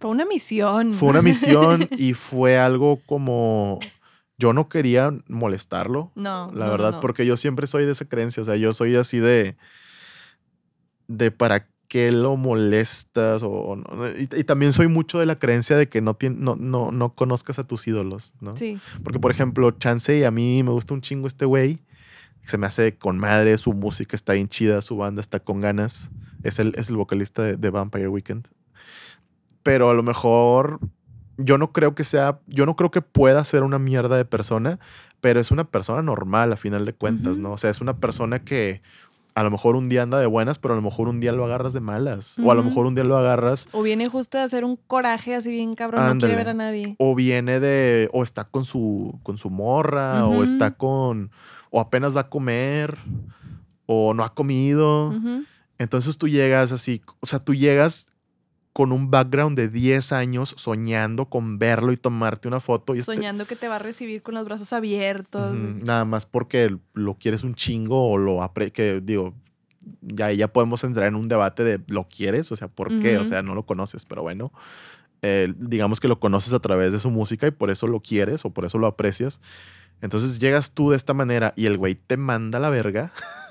[0.00, 0.92] Fue una misión.
[0.94, 3.78] fue una misión y fue algo como
[4.38, 6.50] yo no quería molestarlo, No.
[6.52, 7.00] la no, no, verdad, no.
[7.00, 9.56] porque yo siempre soy de esa creencia, o sea, yo soy así de
[11.06, 13.84] de para qué lo molestas o, o no.
[14.18, 17.60] y, y también soy mucho de la creencia de que no, no, no, no conozcas
[17.60, 18.56] a tus ídolos, ¿no?
[18.56, 18.80] Sí.
[19.04, 21.78] Porque, por ejemplo, Chance y a mí me gusta un chingo este güey.
[22.42, 26.10] Se me hace con madre, su música está bien chida, su banda está con ganas.
[26.42, 28.48] Es el, es el vocalista de, de Vampire Weekend.
[29.62, 30.80] Pero a lo mejor
[31.36, 34.80] yo no creo que sea, yo no creo que pueda ser una mierda de persona,
[35.20, 37.38] pero es una persona normal a final de cuentas.
[37.38, 37.52] ¿no?
[37.52, 38.82] O sea, es una persona que
[39.34, 41.44] a lo mejor un día anda de buenas, pero a lo mejor un día lo
[41.44, 42.38] agarras de malas.
[42.38, 45.34] O a lo mejor un día lo agarras O viene justo de hacer un coraje
[45.34, 46.94] así bien cabrón, no quiere ver a nadie.
[46.98, 51.30] o viene de, o está con su, con su morra, o está con,
[51.70, 52.96] o apenas va a comer,
[53.86, 55.12] o no ha comido.
[55.78, 58.06] Entonces tú llegas así, o sea, tú llegas
[58.74, 63.14] con un background de 10 años soñando con verlo y tomarte una foto y este-
[63.14, 65.54] Soñando que te va a recibir con los brazos abiertos.
[65.54, 69.32] Ujú, nada más porque lo quieres un chingo o lo apre que digo,
[70.02, 73.16] ya, ya podemos entrar en un debate de lo quieres, o sea, ¿por qué?
[73.18, 74.52] O sea, no lo conoces, pero bueno,
[75.22, 78.44] eh, digamos que lo conoces a través de su música y por eso lo quieres
[78.44, 79.40] o por eso lo aprecias.
[80.00, 83.12] Entonces llegas tú de esta manera y el güey te manda a la verga,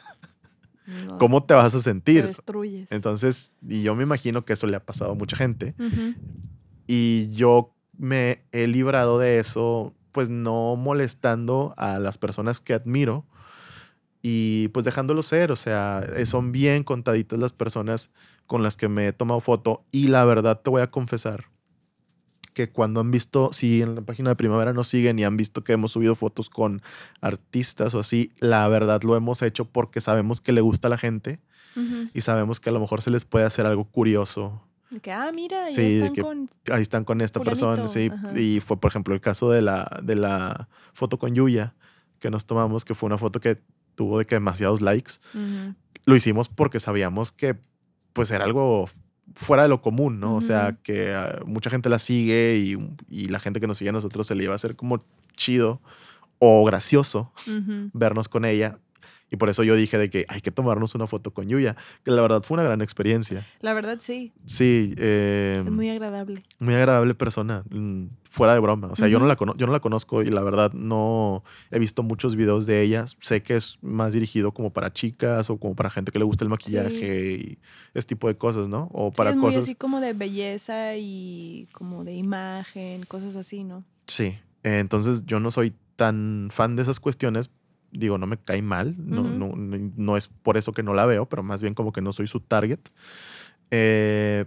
[0.85, 2.25] No, ¿cómo te vas a te sentir?
[2.25, 2.91] destruyes.
[2.91, 5.75] Entonces, y yo me imagino que eso le ha pasado a mucha gente.
[6.87, 13.25] Y yo me he librado de eso, pues no molestando a las personas que admiro
[14.21, 15.51] y pues dejándolo ser.
[15.51, 18.11] O sea, son bien contaditas las personas
[18.45, 19.85] con las que me he tomado foto.
[19.91, 21.52] Y la verdad te voy a confesar
[22.53, 25.63] que cuando han visto, si en la página de Primavera nos siguen y han visto
[25.63, 26.81] que hemos subido fotos con
[27.21, 30.97] artistas o así, la verdad lo hemos hecho porque sabemos que le gusta a la
[30.97, 31.39] gente
[32.13, 34.61] y sabemos que a lo mejor se les puede hacer algo curioso
[34.91, 36.49] De que, ah, mira, Sí, de están que- con.
[36.71, 38.11] ahí están con esta persona, sí.
[38.13, 38.39] ajá.
[38.39, 41.73] Y fue, por ejemplo, el caso de la, de la foto con Yuya
[42.19, 43.57] que nos tomamos, que fue una foto que
[43.95, 45.13] tuvo de que demasiados likes.
[46.05, 47.55] Lo hicimos porque sabíamos que
[48.13, 48.87] pues era algo
[49.35, 50.35] fuera de lo común, ¿no?
[50.35, 52.77] O sea, que ah, mucha gente la sigue y,
[53.09, 55.03] y la gente que nos sigue a nosotros se le iba a hacer como
[55.35, 55.81] chido
[56.39, 57.31] o gracioso
[57.93, 58.77] vernos con ella.
[59.33, 62.11] Y por eso yo dije de que hay que tomarnos una foto con Yuya, que
[62.11, 63.43] la verdad fue una gran experiencia.
[63.61, 64.31] La verdad, sí.
[64.45, 64.93] Sí.
[64.99, 66.43] Eh, muy agradable.
[66.59, 68.89] Muy agradable persona, mm, fuera de broma.
[68.91, 72.03] O sea, yo, no la yo no la conozco y la verdad no he visto
[72.03, 73.05] muchos videos de ella.
[73.21, 76.43] Sé que es más dirigido como para chicas o como para gente que le gusta
[76.43, 77.57] el maquillaje y
[77.95, 78.91] ese tipo de cosas, ¿no?
[78.93, 79.55] O para es cosas...
[79.55, 83.83] Muy así como de belleza y como de imagen, cosas así, ¿no?
[84.05, 84.37] Sí.
[84.61, 87.49] entonces yo no soy tan fan de esas cuestiones,
[87.93, 91.27] digo, no me cae mal, no, no, no, es por eso que no la veo,
[91.27, 92.79] pero más bien como que no soy su target.
[93.71, 94.45] Eh,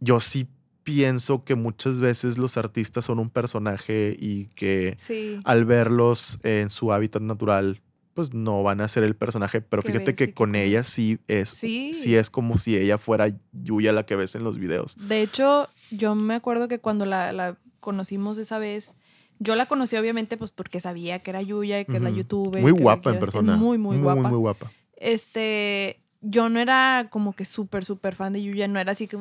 [0.00, 0.48] yo sí
[0.84, 4.96] pienso que muchas veces los artistas son un personaje y que
[5.44, 7.82] al verlos en su hábitat natural,
[8.14, 11.92] pues no van a ser el personaje, pero fíjate que con ella sí es, ¿Sí?
[11.94, 14.96] sí es como si ella fuera Yuya la que ves en los videos.
[15.08, 18.94] De hecho, yo me acuerdo que cuando la, la conocimos esa vez,
[19.38, 22.62] yo la conocí obviamente pues porque sabía que era Yuya, que es la youtuber.
[22.62, 23.56] Muy guapa en persona.
[23.56, 24.20] Muy, muy, guapa.
[24.22, 24.72] Muy, muy guapa.
[24.96, 29.18] Este, yo no era como que súper, súper fan de Yuya, no era así que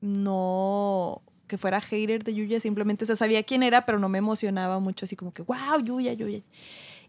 [0.00, 4.18] no que fuera hater de Yuya, simplemente, o sea, sabía quién era, pero no me
[4.18, 6.40] emocionaba mucho, así como que, wow, Yuya, Yuya.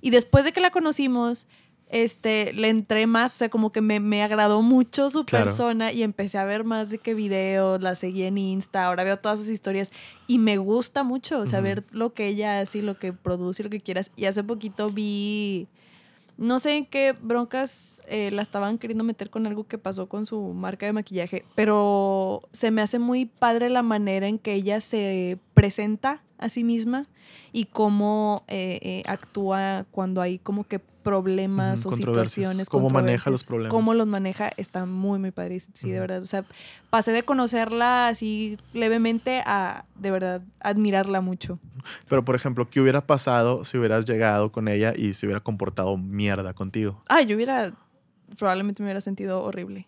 [0.02, 1.46] Y después de que la conocimos,
[1.90, 6.04] este, le entré más, o sea, como que me, me agradó mucho su persona y
[6.04, 9.50] empecé a ver más de qué videos, la seguí en Insta, ahora veo todas sus
[9.50, 9.92] historias
[10.28, 13.64] y me gusta mucho, o sea, ver lo que ella hace y lo que produce
[13.64, 14.12] y lo que quieras.
[14.16, 15.68] Y hace poquito vi,
[16.38, 20.28] no sé en qué broncas eh, la estaban queriendo meter con algo que pasó con
[20.28, 24.80] su marca de maquillaje, pero se me hace muy padre la manera en que ella
[24.80, 27.08] se presenta a sí misma
[27.52, 32.70] y cómo eh, eh, actúa cuando hay como que problemas o situaciones.
[32.70, 33.72] Cómo maneja los problemas.
[33.72, 35.60] Cómo los maneja, está muy, muy padre.
[35.74, 36.22] Sí, de verdad.
[36.22, 36.46] O sea,
[36.92, 41.60] pasé de conocerla así levemente a de verdad admirarla mucho.
[42.08, 45.98] Pero, por ejemplo, ¿qué hubiera pasado si hubieras llegado con ella y se hubiera comportado
[45.98, 47.02] mierda contigo?
[47.10, 47.74] Ah, yo hubiera,
[48.38, 49.88] probablemente me hubiera sentido horrible.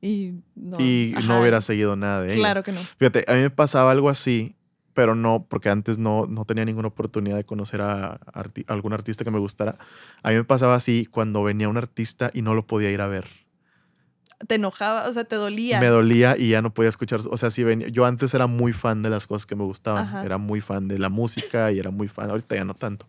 [0.00, 2.40] Y no, y no hubiera seguido nada de ella.
[2.40, 2.80] Claro que no.
[2.80, 4.54] Fíjate, a mí me pasaba algo así
[4.98, 8.18] pero no, porque antes no, no tenía ninguna oportunidad de conocer a,
[8.66, 9.78] algún artista que me gustara.
[10.24, 13.06] A mí me pasaba así cuando venía un artista y no lo podía ir a
[13.06, 13.28] ver.
[14.48, 15.78] Te enojaba, o sea, te dolía.
[15.78, 17.20] Me dolía y ya no podía escuchar.
[17.30, 20.26] O sea, si venía, yo antes era muy fan de las cosas que me gustaban.
[20.26, 22.30] Era muy fan de la música y era muy fan.
[22.30, 23.06] Ahorita ya no tanto.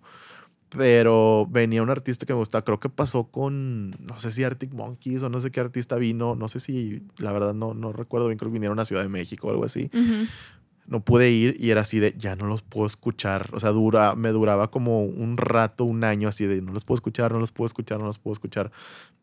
[0.69, 2.63] Pero venía un artista que me gustaba.
[2.63, 6.35] Creo que pasó con, no sé si Arctic Monkeys o no sé qué artista vino.
[6.35, 8.37] No sé si, la verdad, no, no recuerdo bien.
[8.37, 9.89] Creo que vinieron a Ciudad de México o algo así
[10.89, 13.49] no pude ir y era así de, ya no los puedo escuchar.
[13.53, 16.95] O sea, dura, me duraba como un rato, un año así de, no los puedo
[16.95, 18.71] escuchar, no los puedo escuchar, no los puedo escuchar.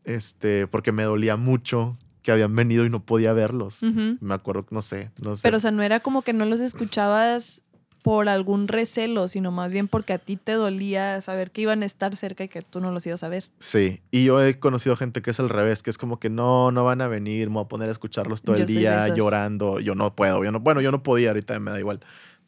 [0.04, 3.82] Este, porque me dolía mucho que habían venido y no podía verlos.
[4.20, 5.42] Me acuerdo, no sé, no sé.
[5.42, 7.62] Pero, o sea, no era como que no los escuchabas
[8.06, 11.86] por algún recelo, sino más bien porque a ti te dolía saber que iban a
[11.86, 13.48] estar cerca y que tú no los ibas a ver.
[13.58, 16.70] Sí, y yo he conocido gente que es al revés, que es como que no,
[16.70, 19.80] no van a venir, me voy a poner a escucharlos todo el día llorando.
[19.80, 21.98] Yo no puedo, yo no, bueno, yo no podía, ahorita me da igual,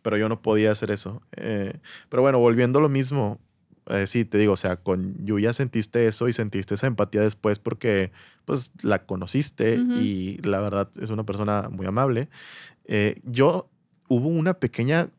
[0.03, 1.23] pero yo no podía hacer eso.
[1.37, 1.77] Eh,
[2.09, 3.40] pero bueno, volviendo a lo mismo,
[3.88, 7.59] eh, sí, te digo, o sea, con Yuya sentiste eso y sentiste esa empatía después
[7.59, 8.12] porque
[8.44, 12.29] pues la conociste y la verdad es una persona muy amable.
[12.85, 13.68] Eh, yo
[14.07, 15.11] hubo una pequeña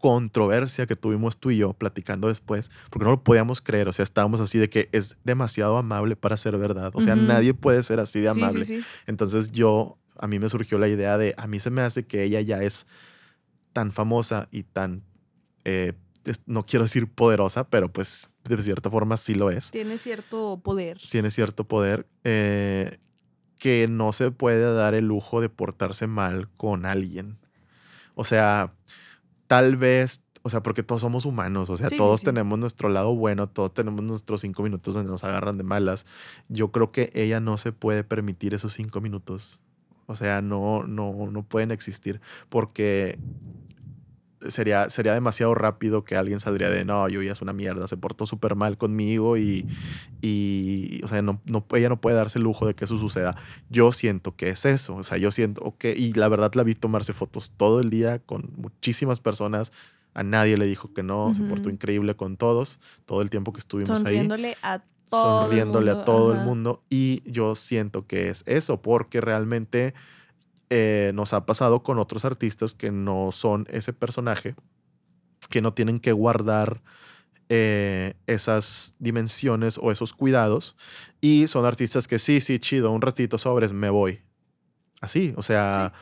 [0.00, 4.02] controversia que tuvimos tú y yo platicando después, porque no lo podíamos creer, o sea,
[4.02, 8.00] estábamos así de que es demasiado amable para ser verdad, o sea, nadie puede ser
[8.00, 8.66] así de amable.
[9.06, 12.24] Entonces yo, a mí me surgió la idea de, a mí se me hace que
[12.24, 12.86] ella ya es
[13.72, 15.04] tan famosa y tan,
[15.64, 15.92] eh,
[16.46, 19.70] no quiero decir poderosa, pero pues de cierta forma sí lo es.
[19.70, 20.98] Tiene cierto poder.
[21.10, 22.06] Tiene cierto poder.
[22.24, 22.98] Eh,
[23.58, 27.36] que no se puede dar el lujo de portarse mal con alguien.
[28.14, 28.72] O sea,
[29.50, 33.48] tal vez, o sea, porque todos somos humanos, o sea, todos tenemos nuestro lado bueno,
[33.48, 36.06] todos tenemos nuestros cinco minutos donde nos agarran de malas.
[36.48, 39.60] Yo creo que ella no se puede permitir esos cinco minutos.
[40.06, 43.18] O sea, no, no, no pueden existir porque
[44.48, 47.96] sería, sería demasiado rápido que alguien saldría de, no, yo ya es una mierda, se
[47.96, 49.66] portó súper mal conmigo y,
[50.22, 53.36] y, o sea, no, no, ella no puede darse el lujo de que eso suceda.
[53.68, 56.74] Yo siento que es eso, o sea, yo siento que, y la verdad la vi
[56.74, 59.72] tomarse fotos todo el día con muchísimas personas.
[60.12, 63.60] A nadie le dijo que no, se portó increíble con todos, todo el tiempo que
[63.60, 66.82] estuvimos Sonriéndole a todo sonriéndole a todo el mundo.
[66.88, 69.94] Y yo siento que es eso, porque realmente
[70.70, 74.54] eh, nos ha pasado con otros artistas que no son ese personaje,
[75.48, 76.82] que no tienen que guardar
[77.48, 80.76] eh, esas dimensiones o esos cuidados.
[81.20, 84.22] Y son artistas que sí, sí, chido, un ratito sobres, me voy.
[85.00, 85.92] Así, o sea,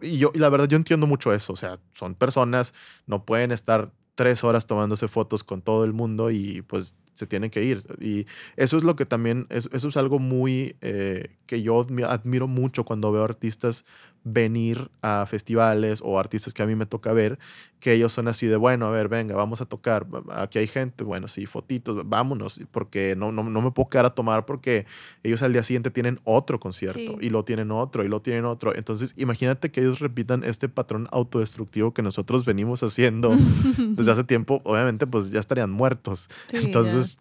[0.00, 2.72] y yo, y la verdad yo entiendo mucho eso, o sea, son personas,
[3.06, 7.50] no pueden estar tres horas tomándose fotos con todo el mundo y pues se tienen
[7.50, 7.84] que ir.
[8.00, 12.84] Y eso es lo que también, eso, es algo muy eh, que yo admiro mucho
[12.84, 13.84] cuando veo artistas
[14.24, 17.38] venir a festivales o artistas que a mí me toca ver,
[17.78, 21.04] que ellos son así de, bueno, a ver, venga, vamos a tocar, aquí hay gente,
[21.04, 24.86] bueno, sí, fotitos, vámonos, porque no, no, no me puedo quedar a tomar porque
[25.22, 28.74] ellos al día siguiente tienen otro concierto y lo tienen otro y lo tienen otro.
[28.74, 33.30] Entonces, imagínate que ellos repitan este patrón autodestructivo que nosotros venimos haciendo
[33.78, 36.28] desde hace tiempo, obviamente pues ya estarían muertos.
[36.50, 37.18] Entonces,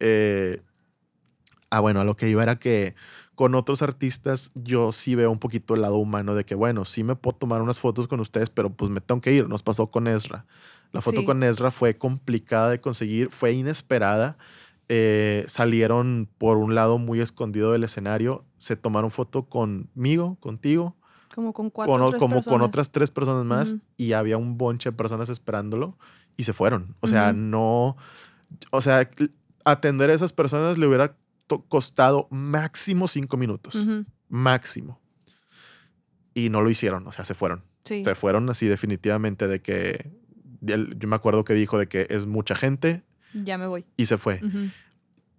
[0.00, 0.60] eh,
[1.70, 2.94] ah, bueno, a lo que iba era que
[3.34, 7.02] con otros artistas yo sí veo un poquito el lado humano de que, bueno, sí
[7.02, 9.48] me puedo tomar unas fotos con ustedes, pero pues me tengo que ir.
[9.48, 10.44] Nos pasó con Ezra.
[10.92, 14.36] La foto con Ezra fue complicada de conseguir, fue inesperada.
[14.88, 20.96] Eh, salieron por un lado muy escondido del escenario, se tomaron foto conmigo, contigo.
[21.34, 24.96] Como con cuatro con, como con otras tres personas más y había un bonche de
[24.96, 25.96] personas esperándolo
[26.36, 26.94] y se fueron.
[27.00, 27.96] O sea, no,
[28.70, 29.08] o sea,
[29.64, 31.16] atender a esas personas le hubiera
[31.68, 33.76] costado máximo cinco minutos.
[34.28, 35.00] Máximo.
[36.34, 37.64] Y no lo hicieron, o sea, se fueron.
[37.84, 40.10] Se fueron así definitivamente de que,
[40.60, 43.02] yo me acuerdo que dijo de que es mucha gente.
[43.34, 43.84] Ya me voy.
[43.96, 44.40] Y se fue.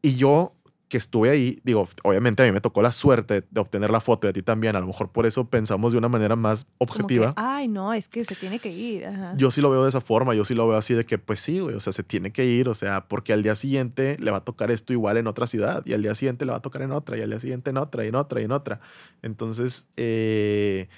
[0.02, 0.56] Y yo
[0.94, 4.28] que estuve ahí, digo, obviamente a mí me tocó la suerte de obtener la foto
[4.28, 7.34] y a ti también, a lo mejor por eso pensamos de una manera más objetiva.
[7.36, 9.08] Ay, no, es que se tiene que ir.
[9.36, 11.40] Yo sí lo veo de esa forma, yo sí lo veo así de que, pues
[11.40, 14.30] sí, güey, o sea, se tiene que ir, o sea, porque al día siguiente le
[14.30, 16.62] va a tocar esto igual en otra ciudad y al día siguiente le va a
[16.62, 18.80] tocar en otra y al día siguiente en otra y en otra y en otra.
[19.24, 20.90] Entonces, eh,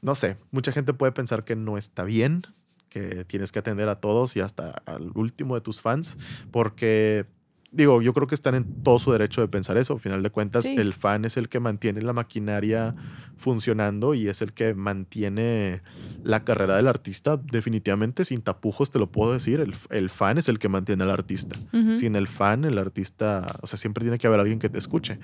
[0.00, 2.42] no sé, mucha gente puede pensar que no está bien,
[2.88, 6.18] que tienes que atender a todos y hasta al último de tus fans,
[6.52, 7.26] porque
[7.74, 9.94] digo, yo creo que están en todo su derecho de pensar eso.
[9.94, 12.94] Al final de cuentas, el fan es el que mantiene la maquinaria
[13.36, 15.82] funcionando y es el que mantiene
[16.22, 17.36] la carrera del artista.
[17.36, 19.60] Definitivamente, sin tapujos te lo puedo decir,
[19.90, 21.58] el, fan es el que mantiene al artista.
[21.94, 25.18] Sin el fan, el artista, o sea, siempre tiene que haber alguien que te escuche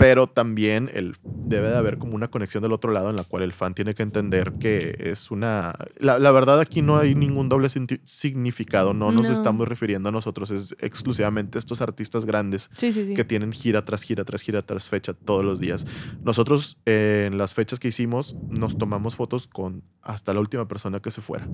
[0.00, 3.42] pero también el, debe de haber como una conexión del otro lado en la cual
[3.42, 5.74] el fan tiene que entender que es una...
[5.98, 10.74] La, verdad aquí no hay ningún doble significado, no nos estamos refiriendo a nosotros, es
[10.80, 15.60] exclusivamente estos artistas grandes que tienen gira tras gira tras gira tras fecha todos los
[15.60, 15.86] días.
[16.22, 21.00] Nosotros eh, en las fechas que hicimos nos tomamos fotos con hasta la última persona
[21.00, 21.46] que se fuera,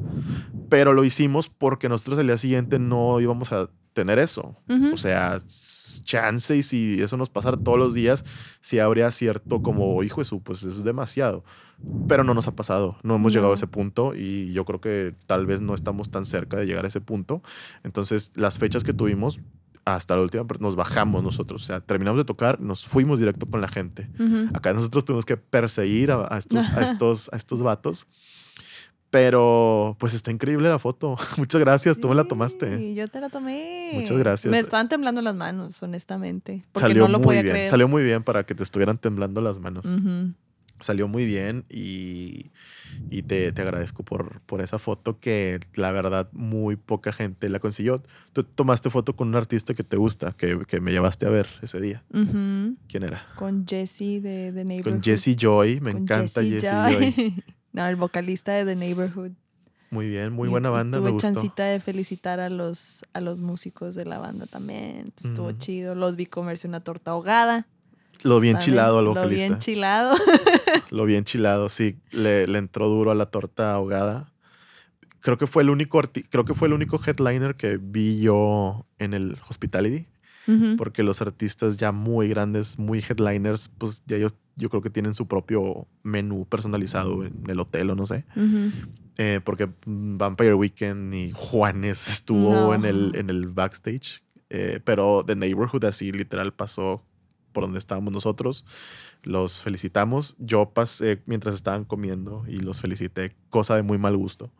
[0.68, 4.54] pero lo hicimos porque nosotros el día siguiente no íbamos a tener eso.
[4.92, 5.38] O sea,
[6.04, 8.26] chance y si eso nos pasara todos los días,
[8.60, 11.44] si habría cierto como, hijo de su, pues es demasiado.
[12.08, 15.14] Pero no nos ha pasado, no hemos llegado a ese punto y yo creo que
[15.26, 17.42] tal vez no estamos tan cerca de llegar a ese punto.
[17.84, 19.40] Entonces, las fechas que tuvimos,
[19.84, 21.62] hasta la última, nos bajamos nosotros.
[21.62, 24.08] O sea, terminamos de tocar, nos fuimos directo con la gente.
[24.54, 28.06] Acá nosotros tuvimos que perseguir a, estos, a, estos, a estos vatos.
[29.16, 31.16] Pero pues está increíble la foto.
[31.38, 32.76] Muchas gracias, tú me la tomaste.
[32.76, 33.92] Sí, yo te la tomé.
[33.94, 34.52] Muchas gracias.
[34.52, 36.62] Me estaban temblando las manos, honestamente.
[36.70, 37.54] Porque Salió no lo muy bien.
[37.54, 37.70] Creer.
[37.70, 39.86] Salió muy bien para que te estuvieran temblando las manos.
[40.80, 42.50] Salió muy bien y,
[43.08, 47.58] y te, te, agradezco por, por esa foto que la verdad muy poca gente la
[47.58, 48.02] consiguió.
[48.34, 51.46] Tú tomaste foto con un artista que te gusta, que, que me llevaste a ver
[51.62, 52.04] ese día.
[52.10, 53.26] ¿Quién era?
[53.36, 54.92] Con Jesse de The Neighborhood.
[54.92, 57.42] Con Jesse Joy, me encanta Jesse Joy.
[57.76, 59.32] No, el vocalista de The Neighborhood.
[59.90, 60.98] Muy bien, muy buena banda.
[60.98, 65.12] tuve chancita de felicitar a los, a los músicos de la banda también.
[65.22, 65.94] Estuvo chido.
[65.94, 67.66] Los vi comerse una torta ahogada.
[68.22, 69.44] Lo vi enchilado al vocalista.
[69.44, 70.16] Lo vi enchilado.
[70.90, 72.00] lo vi enchilado, sí.
[72.12, 74.32] Le, le, entró duro a la torta ahogada.
[75.20, 79.12] Creo que fue el único creo que fue el único headliner que vi yo en
[79.12, 80.06] el Hospitality.
[80.76, 85.14] Porque los artistas ya muy grandes, muy headliners, pues ya ellos yo creo que tienen
[85.14, 88.24] su propio menú personalizado en el hotel o no sé.
[89.18, 94.22] Eh, porque Vampire Weekend y Juanes estuvo en, el, en el backstage.
[94.48, 97.02] Eh, pero The Neighborhood así literal pasó
[97.52, 98.64] por donde estábamos nosotros.
[99.22, 100.36] Los felicitamos.
[100.38, 104.50] Yo pasé mientras estaban comiendo y los felicité, cosa de muy mal gusto.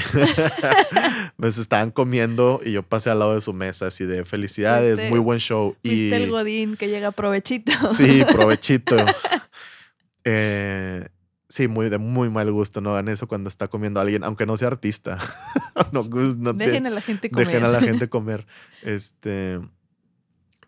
[1.36, 5.18] pues estaban comiendo y yo pasé al lado de su mesa así de felicidades, muy
[5.18, 5.76] buen show.
[5.82, 7.72] y el godín que llega provechito.
[7.88, 8.96] Sí, provechito.
[10.24, 11.08] eh,
[11.48, 14.56] sí, muy de muy mal gusto, no hagan eso cuando está comiendo alguien, aunque no
[14.56, 15.18] sea artista.
[16.10, 17.46] Pues, dejen a la gente comer.
[17.46, 18.46] Dejen a la gente comer.
[18.82, 19.58] Este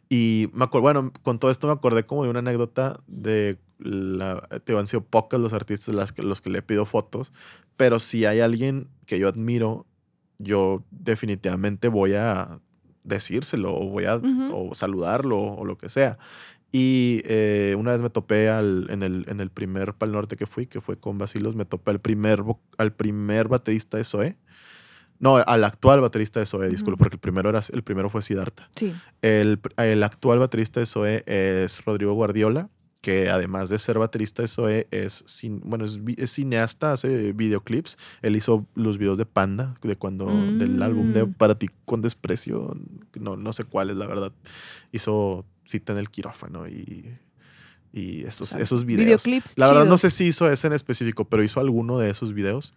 [0.08, 4.40] y me acuerdo, bueno, con todo esto me acordé como de una anécdota de la,
[4.64, 7.32] te han sido pocos los artistas las que, los que le pido fotos,
[7.76, 9.86] pero si hay alguien que yo admiro,
[10.38, 12.60] yo definitivamente voy a
[13.04, 14.16] decírselo o voy a
[14.52, 16.18] o saludarlo o lo que sea.
[16.72, 20.46] Y eh, una vez me topé al, en, el, en el primer Pal Norte que
[20.46, 22.42] fui, que fue con Basilos, me topé al primer,
[22.78, 24.36] al primer baterista de SOE,
[25.20, 26.98] No, al actual baterista de Zoe, disculpe, Ujú.
[26.98, 28.68] porque el primero, era, el primero fue Siddhartha.
[28.74, 28.92] Sí.
[29.22, 32.68] El, el actual baterista de Zoe es Rodrigo Guardiola,
[33.04, 36.00] que además de ser baterista Zoe, es, cin- bueno, es,
[36.30, 37.98] cineasta, hace videoclips.
[38.22, 41.34] Él hizo los videos de Panda, de cuando, del álbum de Mm.
[41.34, 42.74] Para ti con desprecio,
[43.20, 44.32] no, no sé cuál es la verdad.
[44.90, 47.10] Hizo Cita en el quirófano y,
[47.92, 49.04] y esos, O sea, esos videos.
[49.24, 49.58] Videoclips.
[49.58, 52.72] La verdad no sé si hizo ese en específico, pero hizo alguno de esos videos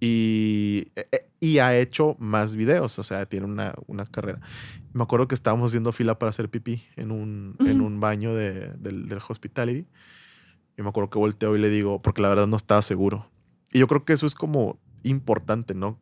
[0.00, 4.40] y, eh, eh, y ha hecho más videos, o sea, tiene una, una carrera.
[4.92, 8.72] Me acuerdo que estábamos haciendo fila para hacer pipí en un, en un baño de-
[8.78, 9.86] del, del hospitality.
[10.76, 13.30] Y me acuerdo que volteo y le digo, porque la verdad no estaba seguro.
[13.72, 15.98] Y yo creo que eso es como importante, ¿no?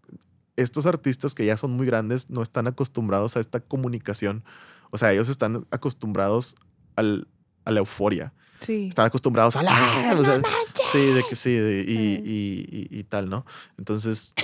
[0.57, 4.43] Estos artistas que ya son muy grandes no están acostumbrados a esta comunicación.
[4.91, 6.57] O sea, ellos están acostumbrados
[6.97, 7.29] al,
[7.65, 8.33] a la euforia.
[8.59, 8.89] Sí.
[8.89, 9.71] Están acostumbrados a la...
[10.19, 10.49] o sea, ¡No
[10.91, 12.23] Sí, de que sí, de- y, Sí.
[12.25, 13.45] y- y- y tal, ¿no?
[13.77, 14.35] Entonces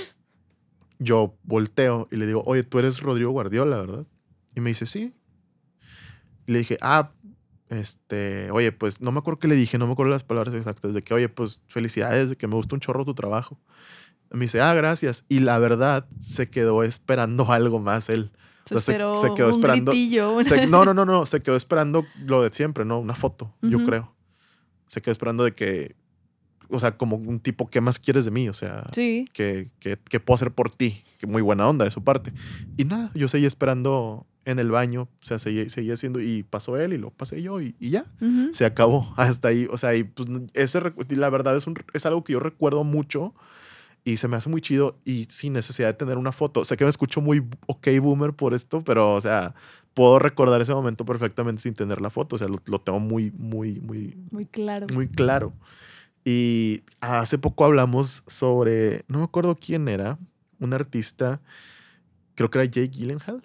[1.04, 4.06] yo volteo y le digo, oye, tú eres Rodrigo Guardiola, ¿verdad?
[4.54, 5.14] Y me dice, sí.
[6.46, 7.10] Y le dije, ah,
[7.68, 10.94] este, oye, pues no me acuerdo qué le dije, no me acuerdo las palabras exactas,
[10.94, 13.58] de que, oye, pues felicidades, de que me gusta un chorro tu trabajo.
[14.32, 15.24] Y me dice, ah, gracias.
[15.28, 18.30] Y la verdad, se quedó esperando algo más él.
[18.64, 21.26] Se O sea, se- se quedó un esperando- gritillo, una- Se- no, no, no, no,
[21.26, 22.98] se quedó esperando lo de siempre, ¿no?
[22.98, 24.14] Una foto, yo creo.
[24.88, 25.96] Se quedó esperando de que,
[26.70, 28.48] o sea, como un tipo, ¿qué más quieres de mí?
[28.48, 29.26] O sea, Sí.
[29.32, 31.04] que, que, que puedo hacer por ti.
[31.18, 32.32] Que muy buena onda de su parte.
[32.76, 36.76] Y nada, yo seguí esperando en el baño, o sea, seguí, seguí haciendo, y pasó
[36.76, 38.52] él y lo pasé yo y, y ya, Ujú.
[38.52, 39.66] se acabó hasta ahí.
[39.70, 43.34] O sea, y pues ese, la verdad es, un, es algo que yo recuerdo mucho
[44.04, 46.62] y se me hace muy chido y sin necesidad de tener una foto.
[46.64, 49.54] Sé que me escucho muy ok boomer por esto, pero, o sea,
[49.94, 52.36] puedo recordar ese momento perfectamente sin tener la foto.
[52.36, 54.86] O sea, lo, lo tengo muy, muy, muy, Muy claro.
[54.92, 55.54] muy claro.
[56.24, 60.18] Y hace poco hablamos sobre, no me acuerdo quién era,
[60.58, 61.40] un artista,
[62.34, 63.42] creo que era Jake Gyllenhaal.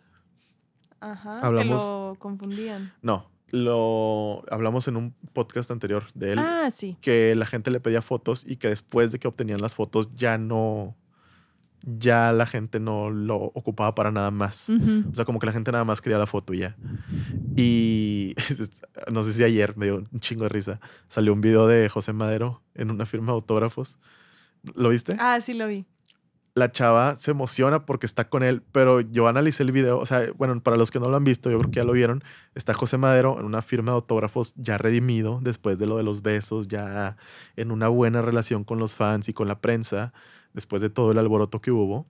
[1.01, 1.39] Ajá.
[1.41, 2.93] hablamos- Que lo confundían.
[3.01, 6.97] No, lo hablamos en un podcast anterior de él, Ah, sí.
[7.01, 10.37] que la gente le pedía fotos y que después de que obtenían las fotos ya
[10.37, 10.95] no,
[11.83, 14.69] ya la gente no lo ocupaba para nada más.
[14.69, 15.05] Ujú.
[15.11, 16.75] O sea, como que la gente nada más quería la foto y ya.
[17.55, 18.35] Y
[19.11, 20.79] no sé si ayer me dio un chingo de risa.
[21.07, 23.97] Salió un video de José Madero en una firma de autógrafos.
[24.75, 25.15] ¿Lo viste?
[25.19, 25.85] Ah, sí lo vi.
[26.55, 29.99] La chava se emociona porque está con él, pero yo analicé el video.
[29.99, 31.93] O sea, bueno, para los que no lo han visto, yo creo que ya lo
[31.93, 32.23] vieron.
[32.55, 36.21] Está José Madero en una firma de autógrafos ya redimido después de lo de los
[36.21, 37.15] besos, ya
[37.55, 40.11] en una buena relación con los fans y con la prensa,
[40.53, 42.07] después de todo el alboroto que hubo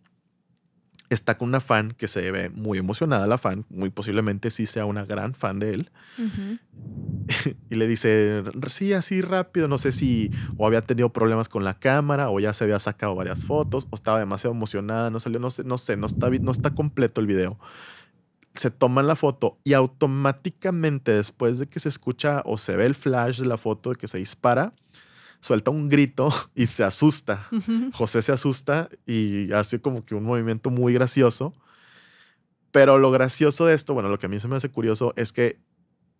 [1.10, 4.86] está con una fan que se ve muy emocionada, la fan, muy posiblemente sí sea
[4.86, 5.92] una gran fan de él,
[7.70, 11.80] y le dice, sí, así rápido, no sé si o había tenido problemas con la
[11.80, 15.50] cámara o ya se había sacado varias fotos o estaba demasiado emocionada, no salió, no
[15.50, 17.60] sé, no sé, no está, no está completo el video.
[18.54, 22.96] Se toman la foto y automáticamente después de que se escucha o se ve el
[22.96, 24.74] flash de la foto de que se dispara,
[25.42, 27.48] suelta un grito y se asusta.
[27.94, 31.54] José se asusta y hace como que un movimiento muy gracioso.
[32.72, 35.34] Pero lo gracioso de esto, bueno, lo que a mí se me hace curioso es
[35.34, 35.60] que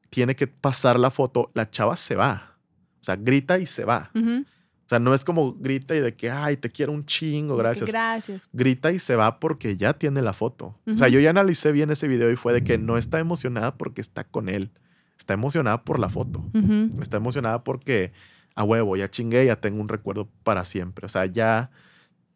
[0.10, 2.58] tiene que pasar la foto, la chava se va.
[3.00, 4.10] O sea, grita y se va.
[4.16, 7.90] O sea, no es como grita y de que, ay, te quiero un chingo, gracias.
[7.90, 8.42] Gracias.
[8.52, 10.76] Grita y se va porque ya tiene la foto.
[10.92, 13.78] O sea, yo ya analicé bien ese video y fue de que no está emocionada
[13.78, 14.72] porque está con él.
[15.16, 16.44] Está emocionada por la foto.
[17.00, 18.14] Está emocionada porque
[18.56, 21.06] a huevo, ya chingué, ya tengo un recuerdo para siempre.
[21.06, 21.72] O sea, ya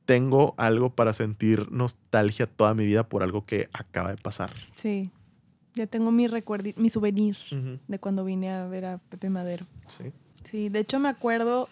[0.06, 4.52] tengo algo para sentir nostalgia toda mi vida por algo que acaba de pasar.
[4.76, 5.10] Sí.
[5.76, 7.36] Ya tengo mi recuerdi mi souvenir
[7.88, 9.66] de cuando vine a ver a Pepe Madero.
[9.88, 10.12] Sí.
[10.44, 11.68] Sí, de hecho me acuerdo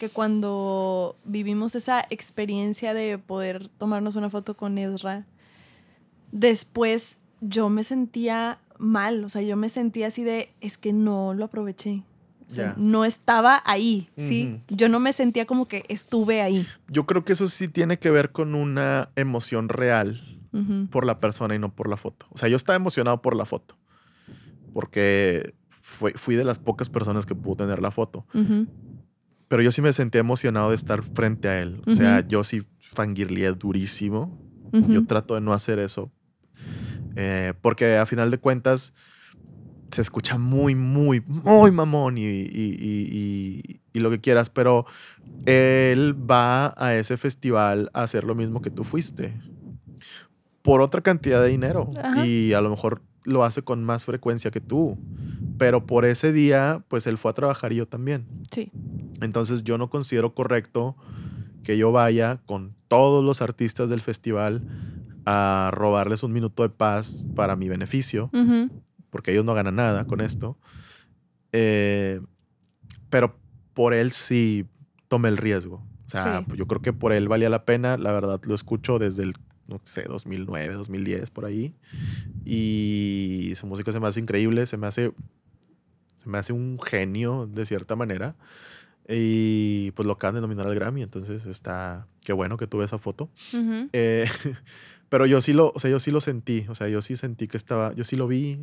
[0.00, 5.24] que cuando vivimos esa experiencia de poder tomarnos una foto con Ezra,
[6.32, 11.34] después yo me sentía mal, o sea, yo me sentía así de, es que no
[11.34, 12.02] lo aproveché.
[12.54, 12.74] O sea, Ya.
[12.78, 14.60] no estaba ahí, ¿sí?
[14.68, 16.66] Yo no me sentía como que estuve ahí.
[16.88, 20.22] Yo creo que eso sí tiene que ver con una emoción real
[20.90, 22.26] por la persona y no por la foto.
[22.30, 23.76] O sea, yo estaba emocionado por la foto.
[24.72, 28.24] Porque fui de las pocas personas que pudo tener la foto.
[29.48, 31.82] Pero yo sí me sentía emocionado de estar frente a él.
[31.86, 34.38] O sea, yo sí fangirlié durísimo.
[34.72, 36.10] Yo trato de no hacer eso.
[37.16, 38.94] Eh, porque a final de cuentas
[39.90, 44.86] se escucha muy, muy, muy mamón y, y- y- y- lo que quieras, pero
[45.46, 49.32] él va a ese festival a hacer lo mismo que tú fuiste.
[50.62, 51.90] Por otra cantidad de dinero.
[52.02, 52.26] Ajá.
[52.26, 54.98] Y a lo mejor lo hace con más frecuencia que tú.
[55.58, 58.26] Pero por ese día, pues él fue a trabajar y yo también.
[58.50, 58.72] Sí.
[59.20, 60.96] Entonces yo no considero correcto
[61.62, 64.62] que yo vaya con todos los artistas del festival
[65.26, 68.30] a robarles un minuto de paz para mi beneficio.
[69.14, 70.58] Porque ellos no ganan nada con esto.
[71.52, 72.20] Eh,
[73.10, 73.38] pero
[73.72, 74.66] por él sí
[75.06, 75.76] tomé el riesgo.
[76.06, 76.56] O sea, Sí.
[76.56, 77.96] yo creo que por él valía la pena.
[77.96, 79.34] La verdad, lo escucho desde el,
[79.68, 81.76] no sé, 2009, 2010, por ahí.
[82.44, 85.12] Y su música se me hace increíble, se me hace,
[86.24, 88.34] se me hace un genio de cierta manera.
[89.08, 92.98] Y pues lo acaban de nominar al Grammy, entonces está, qué bueno que tuve esa
[92.98, 93.30] foto.
[93.52, 93.90] Ujú.
[93.92, 94.24] Eh,
[95.08, 97.46] pero yo sí lo, o sea, yo sí lo sentí, o sea, yo sí sentí
[97.46, 98.58] que estaba, yo sí lo vi,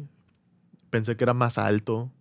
[0.92, 2.12] pensé que era más alto,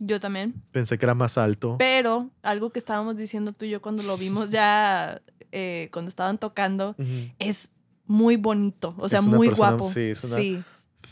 [0.00, 0.54] Yo también.
[0.72, 1.76] pensé que era más alto.
[1.78, 5.22] Pero algo que estábamos diciendo tú y yo cuando lo vimos ya,
[5.52, 6.96] eh, cuando estaban tocando,
[7.38, 7.70] es
[8.06, 9.88] muy bonito, o sea, muy persona- guapo.
[9.88, 10.64] sí, es una- sí,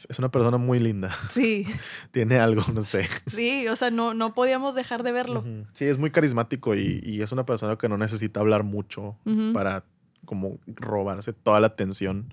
[0.09, 1.66] Es una persona muy linda, sí,
[2.12, 3.07] tiene algo, no sé.
[3.26, 5.45] sí, o sea, no, no podíamos dejar de verlo.
[5.72, 9.16] Sí, es muy carismático y, y es una persona que no necesita hablar mucho
[9.53, 9.84] para
[10.24, 12.32] como robarse toda la atención.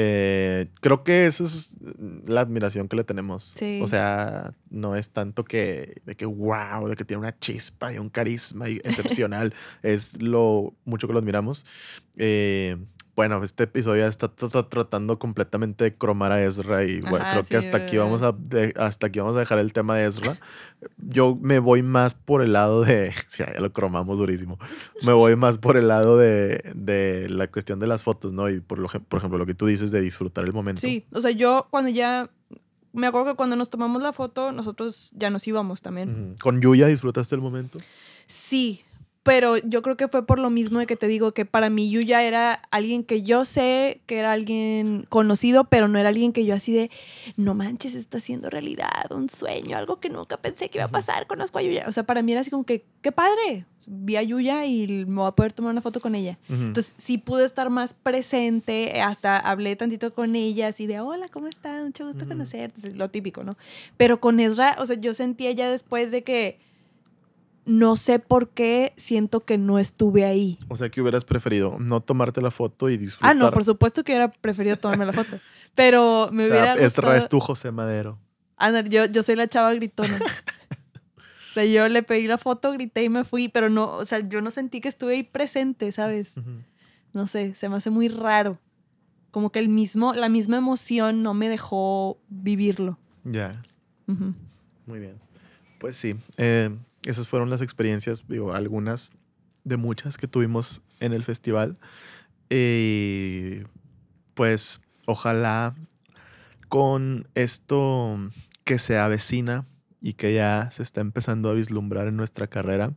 [0.00, 1.76] Eh, creo que eso es
[2.24, 3.42] la admiración que le tenemos.
[3.56, 3.80] Sí.
[3.82, 7.98] O sea, no es tanto que de que wow, de que tiene una chispa y
[7.98, 9.52] un carisma y- excepcional.
[9.82, 11.66] es lo mucho que lo admiramos.
[12.16, 12.76] Eh,
[13.18, 17.30] bueno, este episodio está tra- tra- tratando completamente de cromar a Ezra y bueno, Ajá,
[17.32, 18.32] creo que sí, hasta aquí vamos a
[18.76, 20.38] hasta aquí vamos a dejar el tema de Ezra.
[20.98, 24.56] Yo me voy más por el lado de, sí, ya lo cromamos durísimo.
[25.02, 28.48] Me voy más por el lado de, de la cuestión de las fotos, ¿no?
[28.50, 30.80] Y por, lo, por ejemplo, lo que tú dices de disfrutar el momento.
[30.80, 32.30] Sí, o sea, yo cuando ya,
[32.92, 36.36] me acuerdo que cuando nos tomamos la foto, nosotros ya nos íbamos también.
[36.40, 37.80] ¿Con Yuya disfrutaste el momento?
[38.28, 38.82] Sí,
[39.28, 41.90] pero yo creo que fue por lo mismo de que te digo que para mí
[41.90, 46.46] Yuya era alguien que yo sé que era alguien conocido, pero no era alguien que
[46.46, 46.90] yo así de,
[47.36, 51.26] no manches, está haciendo realidad un sueño, algo que nunca pensé que iba a pasar,
[51.26, 51.84] conozco a Yuya.
[51.86, 55.16] O sea, para mí era así como que, qué padre, vi a Yuya y me
[55.16, 56.38] voy a poder tomar una foto con ella.
[56.48, 61.48] Entonces sí pude estar más presente, hasta hablé tantito con ella, así de, hola, ¿cómo
[61.48, 61.84] estás?
[61.84, 62.32] Mucho gusto Ujú.
[62.32, 63.58] conocerte, Entonces, lo típico, ¿no?
[63.98, 66.58] Pero con Ezra, o sea, yo sentía ya después de que
[67.68, 70.58] no sé por qué siento que no estuve ahí.
[70.68, 73.30] O sea, que hubieras preferido no tomarte la foto y disfrutar.
[73.30, 75.38] Ah, no, por supuesto que hubiera preferido tomarme la foto,
[75.74, 77.14] pero me O hubiera sea, Ezra gustado...
[77.14, 78.18] es tu José Madero.
[78.56, 80.16] Ándale, yo, yo soy la chava gritona.
[81.50, 84.20] o sea, yo le pedí la foto, grité y me fui, pero no, o sea,
[84.20, 86.36] yo no sentí que estuve ahí presente, ¿sabes?
[87.12, 88.58] No sé, se me hace muy raro.
[89.30, 92.98] Como que el mismo, la misma emoción no me dejó vivirlo.
[93.24, 93.52] Ya.
[94.06, 95.18] Muy bien.
[95.78, 96.70] Pues sí, eh,
[97.10, 99.12] esas fueron las experiencias, digo, algunas
[99.64, 101.78] de muchas que tuvimos en el festival.
[102.50, 103.62] Y
[104.34, 105.74] pues ojalá
[106.68, 108.18] con esto
[108.64, 109.66] que se avecina
[110.02, 112.92] y que ya se está empezando a vislumbrar en nuestra carrera,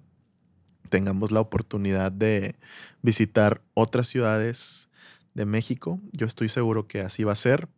[0.89, 2.55] tengamos la oportunidad de
[3.01, 4.89] visitar otras ciudades
[5.33, 6.01] de México.
[6.11, 7.69] Yo estoy seguro que así va a ser.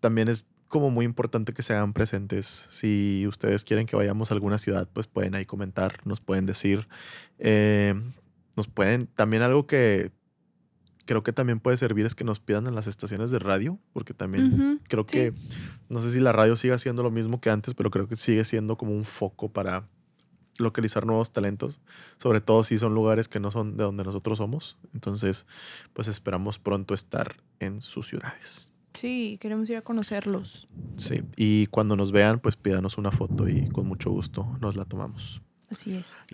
[0.00, 2.46] También es como muy importante que se hagan presentes.
[2.46, 6.88] Si ustedes quieren que vayamos a alguna ciudad, pues pueden ahí comentar, nos pueden decir.
[7.38, 7.94] Eh,
[8.56, 10.12] nos pueden, también algo que
[11.06, 14.12] creo que también puede servir es que nos pidan en las estaciones de radio, porque
[14.12, 15.16] también creo sí.
[15.16, 15.34] que,
[15.88, 18.44] no sé si la radio sigue haciendo lo mismo que antes, pero creo que sigue
[18.44, 19.88] siendo como un foco para
[20.58, 21.80] localizar nuevos talentos,
[22.18, 24.76] sobre todo si son lugares que no son de donde nosotros somos.
[24.92, 25.46] Entonces,
[25.94, 28.72] pues esperamos pronto estar en sus ciudades.
[28.98, 30.66] Sí, queremos ir a conocerlos.
[30.96, 34.84] Sí, y cuando nos vean, pues pídanos una foto y con mucho gusto nos la
[34.84, 35.40] tomamos.
[35.70, 36.26] Así es.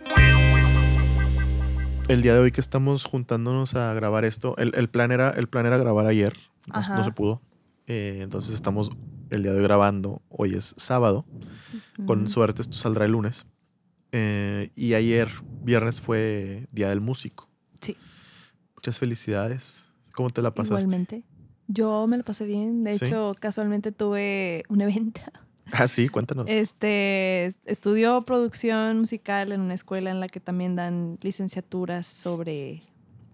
[2.07, 5.47] El día de hoy que estamos juntándonos a grabar esto, el, el plan, era, el
[5.47, 6.33] plan era grabar ayer,
[6.65, 7.39] no, se pudo.
[7.85, 8.89] Eh, entonces estamos
[9.29, 11.23] el día de hoy grabando, hoy es sábado,
[12.07, 13.45] con suerte esto saldrá el lunes.
[14.11, 15.29] Eh, y ayer,
[15.61, 17.47] viernes, fue Día del Músico.
[17.79, 17.95] Sí,
[18.75, 19.85] Muchas felicidades.
[20.15, 20.81] ¿Cómo te la pasaste?
[20.81, 21.25] igualmente.
[21.67, 22.83] Yo me lo pasé bien.
[22.83, 23.05] De Sí.
[23.05, 25.21] hecho, casualmente tuve un evento.
[25.71, 26.47] Ah, sí, cuéntanos.
[26.47, 32.83] Este, estudio producción musical en una escuela en la que también dan licenciaturas sobre,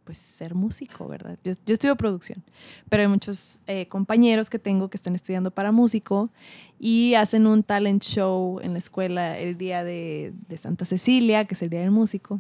[0.06, 1.38] pues, ser músico, ¿verdad?
[1.44, 2.42] Yo, yo estudio producción,
[2.88, 6.32] pero hay muchos eh, compañeros que tengo que están estudiando para músico
[6.80, 11.56] y hacen un talent show en la escuela el día de, de Santa Cecilia, que
[11.56, 12.40] es el día del músico.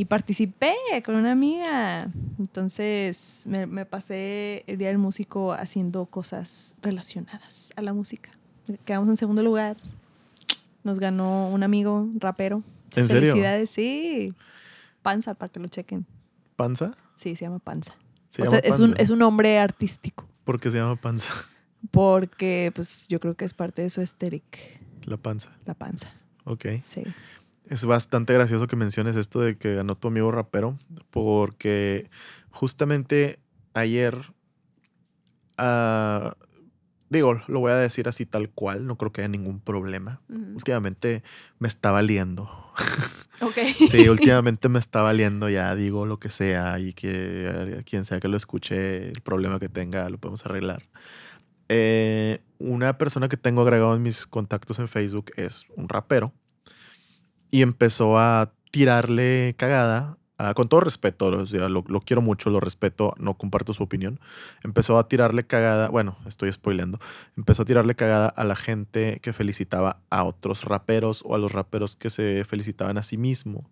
[0.00, 0.74] Y participé
[1.04, 2.10] con una amiga.
[2.38, 8.30] Entonces me, me pasé el día del músico haciendo cosas relacionadas a la música.
[8.86, 9.76] Quedamos en segundo lugar.
[10.84, 12.62] Nos ganó un amigo rapero.
[12.96, 13.32] ¿En serio?
[13.32, 14.32] Felicidades, sí.
[15.02, 16.06] Panza, para que lo chequen.
[16.56, 16.96] ¿Panza?
[17.14, 17.94] Sí, se llama Panza.
[18.28, 20.26] Se o llama sea, es un, es un nombre artístico.
[20.44, 21.30] ¿Por qué se llama panza?
[21.90, 24.60] Porque, pues, yo creo que es parte de su estética,
[25.04, 25.50] La panza.
[25.66, 26.08] la panza.
[26.44, 26.64] Ok.
[26.86, 27.02] Sí.
[27.70, 30.76] Es bastante gracioso que menciones esto de que ganó tu amigo rapero,
[31.10, 32.10] porque
[32.50, 33.38] justamente
[33.74, 34.34] ayer
[35.56, 36.34] ah,
[37.10, 40.20] digo, lo voy a decir así tal cual, no creo que haya ningún problema.
[40.28, 41.22] Últimamente
[41.58, 42.50] me está valiendo.
[43.40, 43.58] Ok.
[43.90, 48.20] Sí, últimamente me está valiendo ya, digo lo que sea y que eh, quien sea
[48.20, 50.82] que lo escuche, el problema que tenga, lo podemos arreglar.
[51.68, 56.32] Eh, una persona que tengo agregado en mis contactos en Facebook es un rapero
[57.50, 62.50] y empezó a tirarle cagada, ah, con todo respeto, o sea, lo, lo quiero mucho,
[62.50, 64.20] lo respeto, no comparto su opinión.
[64.62, 66.98] Empezó a tirarle cagada, bueno, estoy spoileando,
[67.36, 71.52] empezó a tirarle cagada a la gente que felicitaba a otros raperos o a los
[71.52, 73.70] raperos que se felicitaban a sí mismo.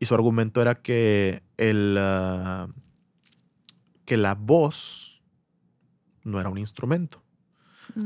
[0.00, 2.66] Y su argumento era que el ah,
[4.06, 5.22] que la voz
[6.24, 7.22] no era un instrumento.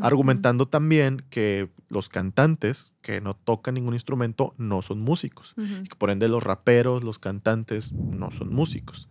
[0.01, 5.55] Argumentando también que los cantantes que no tocan ningún instrumento no son músicos.
[5.99, 9.09] Por ende los raperos, los cantantes no son músicos.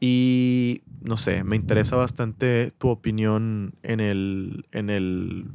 [0.00, 5.46] Y no sé, me interesa bastante tu opinión en el, en el,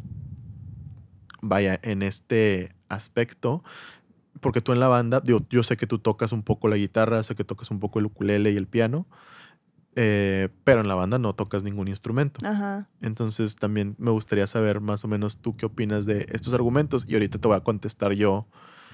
[1.41, 3.64] vaya, en este aspecto.
[4.39, 7.22] Porque tú en la banda, digo, yo sé que tú tocas un poco la guitarra,
[7.24, 9.06] sé que tocas un poco el ukulele y el piano,
[10.02, 12.39] eh, pero en la banda no tocas ningún instrumento.
[12.47, 12.88] Ajá.
[13.02, 17.14] Entonces también me gustaría saber más o menos tú qué opinas de estos argumentos y
[17.16, 18.47] ahorita te voy a contestar yo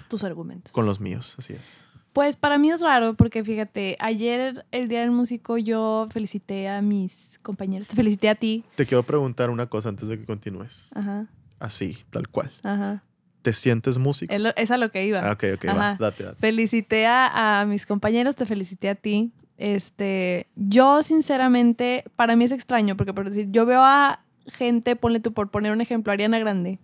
[0.08, 0.72] Tus argumentos.
[0.74, 1.80] con los míos, así es.
[2.12, 6.82] Pues para mí es raro porque fíjate, ayer el Día del Músico yo felicité a
[6.82, 8.64] mis compañeros, te felicité a ti.
[8.76, 10.89] Te quiero preguntar una cosa antes de que continúes.
[10.95, 11.28] Ajá,
[11.60, 12.51] Así, tal cual.
[12.64, 13.03] ajá.
[13.43, 14.34] ¿Te sientes músico?
[14.34, 15.20] Es, lo- es a lo que iba.
[15.20, 16.39] Ah, ok, ok, va, date, date.
[16.39, 19.34] Felicité a, a mis compañeros, te felicité a ti.
[19.58, 25.20] Este, yo sinceramente, para mí es extraño porque por decir, yo veo a gente, ponle
[25.20, 26.80] tú por poner un ejemplo, Ariana Grande,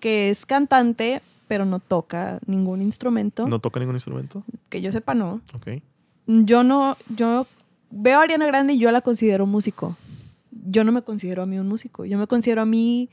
[0.00, 4.44] que es cantante, pero no toca ningún instrumento, ¿No toca ningún instrumento?
[4.68, 5.40] que yo sepa no.
[5.54, 5.82] Ok.
[6.26, 7.46] Yo no, yo
[7.90, 9.96] veo a Ariana Grande y yo la considero músico.
[10.68, 12.04] Yo no me considero a mí un músico.
[12.04, 13.08] Yo me considero a mí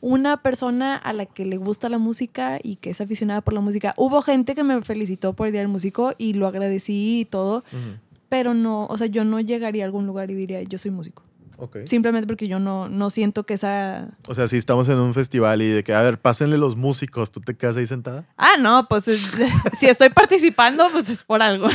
[0.00, 3.60] una persona a la que le gusta la música y que es aficionada por la
[3.60, 3.94] música.
[3.96, 7.58] Hubo gente que me felicitó por el Día del Músico y lo agradecí y todo,
[7.58, 7.98] Ujú.
[8.28, 11.22] Pero no, o sea, yo no llegaría a algún lugar y diría, yo soy músico.
[11.60, 11.78] Ok.
[11.86, 14.16] Simplemente porque yo no, no siento que esa...
[14.28, 17.32] O sea, si estamos en un festival y de que, a ver, pásenle los músicos,
[17.32, 18.26] ¿tú te quedas ahí sentada?
[18.36, 19.32] Ah, no, pues es-
[19.78, 21.66] si estoy participando, pues es por algo.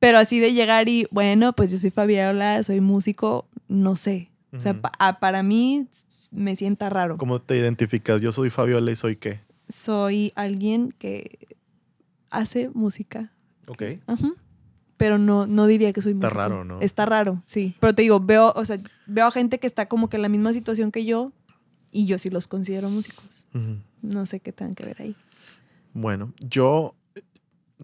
[0.00, 4.30] Pero así de llegar y, bueno, pues yo soy Fabiola, soy músico, no sé.
[4.52, 5.86] O sea, pa- para mí
[6.32, 7.16] me sienta raro.
[7.16, 8.20] ¿Cómo te identificas?
[8.20, 9.40] Yo soy Fabiola y soy qué?
[9.68, 11.38] Soy alguien que
[12.30, 13.32] hace música.
[13.66, 13.82] Ok.
[14.06, 14.28] Ajá.
[15.00, 16.38] Pero no, no diría que soy Está músico.
[16.40, 16.78] raro, ¿no?
[16.82, 17.74] Está raro, sí.
[17.80, 20.28] Pero te digo, veo, o sea, veo a gente que está como que en la
[20.28, 21.32] misma situación que yo
[21.90, 23.46] y yo sí los considero músicos.
[24.02, 25.16] No sé qué tengan que ver ahí.
[25.94, 26.94] Bueno, yo,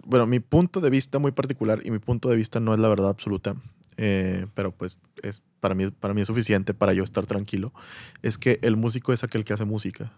[0.05, 2.89] bueno, mi punto de vista muy particular y mi punto de vista no es la
[2.89, 3.57] verdad absoluta,
[3.97, 7.73] eh, pero pues es para mí, para mí es suficiente para yo estar tranquilo,
[8.21, 10.13] es que el músico es aquel que hace música,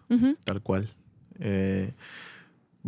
[0.44, 0.90] tal cual.
[1.38, 1.92] Eh,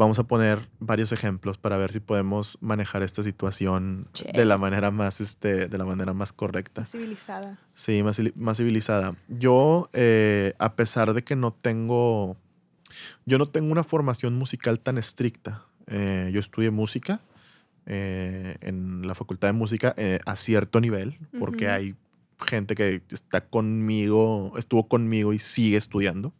[0.01, 4.32] vamos a poner varios ejemplos para ver si podemos manejar esta situación Che.
[4.32, 6.86] de la manera más, este, de la manera más correcta.
[6.86, 7.59] Civilizada.
[7.74, 9.14] Sí, más, más civilizada.
[9.28, 12.38] Yo, eh, a pesar de que no tengo,
[13.26, 15.66] yo no tengo una formación musical tan estricta.
[15.86, 17.20] Eh, yo estudié música
[17.84, 21.74] eh, en la Facultad de Música eh, a cierto nivel, porque Ujú.
[21.74, 21.94] hay
[22.40, 26.32] gente que está conmigo, estuvo conmigo y sigue estudiando.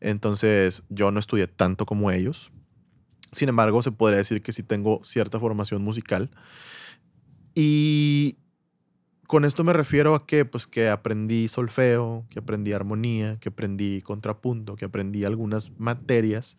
[0.00, 2.50] Entonces, yo no estudié tanto como ellos.
[3.34, 6.30] Sin embargo, se podría decir que sí tengo cierta formación musical.
[7.54, 8.38] Y
[9.26, 14.02] con esto me refiero a que, pues, que aprendí solfeo, que aprendí armonía, que aprendí
[14.02, 16.58] contrapunto, que aprendí algunas materias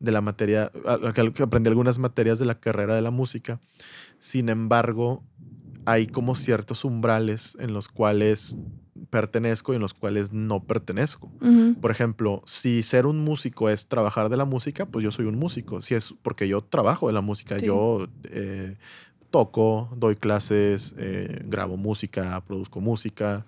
[0.00, 0.70] de la materia,
[1.14, 3.60] que aprendí algunas materias de la carrera de la música.
[4.18, 5.24] Sin embargo,
[5.86, 8.58] hay como ciertos umbrales en los cuales
[9.10, 11.30] pertenezco y en los cuales no pertenezco.
[11.80, 15.38] Por ejemplo, si ser un músico es trabajar de la música, pues yo soy un
[15.38, 15.82] músico.
[15.82, 17.66] Si es porque yo trabajo de la música, Sí.
[17.66, 18.76] yo eh,
[19.30, 23.44] toco, doy clases, eh, grabo música, produzco música,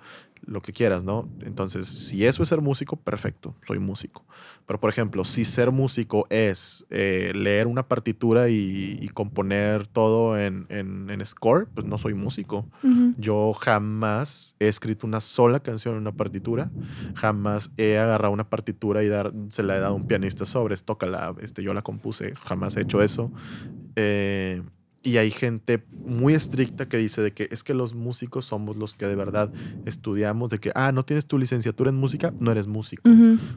[0.47, 1.29] lo que quieras, ¿no?
[1.41, 4.25] Entonces, si eso es ser músico, perfecto, soy músico.
[4.67, 10.39] Pero, por ejemplo, si ser músico es eh, leer una partitura y, y componer todo
[10.39, 12.67] en, en- en score, pues no soy músico.
[12.83, 13.15] Ujú.
[13.19, 16.71] Yo jamás he escrito una sola canción en una partitura.
[17.15, 20.77] Jamás he agarrado una partitura y dar, se la he dado a un pianista sobre,
[20.77, 22.35] tócala, este, yo la compuse.
[22.45, 23.33] Jamás he hecho eso.
[23.97, 24.63] Eh,
[25.07, 28.95] y hay gente muy estricta que dice de que es que los músicos somos los
[28.95, 29.53] que de verdad
[29.85, 33.09] estudiamos, de que, ah, no tienes tu licenciatura en música, no eres músico.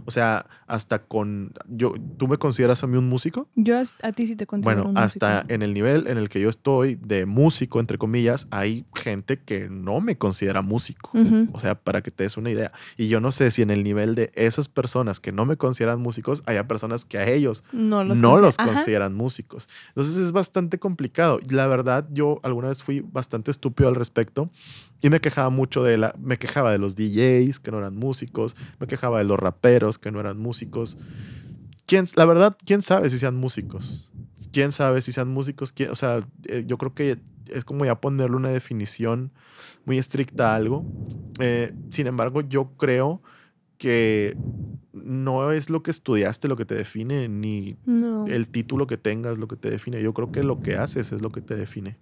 [0.05, 3.47] O sea, hasta con, yo, ¿tú me consideras a mí un músico?
[3.55, 6.49] Yo a, ti sí te considero bueno, hasta en el nivel en el que yo
[6.49, 11.11] estoy de músico, entre comillas, hay gente que no me considera músico.
[11.51, 12.71] O sea, para que te des una idea.
[12.95, 15.99] Y yo no sé si en el nivel de esas personas que no me consideran
[15.99, 19.67] músicos, haya personas que a ellos no los, no los consideran músicos.
[19.87, 24.49] Entonces es bastante complicado la verdad, yo alguna vez fui bastante estúpido al respecto
[25.01, 26.13] y me quejaba mucho de la.
[26.19, 30.11] Me quejaba de los DJs que no eran músicos, me quejaba de los raperos que
[30.11, 30.97] no eran músicos.
[31.85, 34.11] ¿Quién, la verdad, ¿quién sabe si sean músicos?
[34.51, 35.73] ¿Quién sabe si sean músicos?
[35.89, 39.31] o sea, eh, yo creo que es como ya ponerle una definición
[39.85, 40.85] muy estricta a algo.
[41.39, 43.21] Eh, sin embargo, yo creo
[43.79, 44.37] que
[44.93, 47.77] no es lo que estudiaste lo que te define, ni
[48.27, 50.03] el título que tengas lo que te define.
[50.03, 51.97] Yo creo que lo que haces es lo que te define.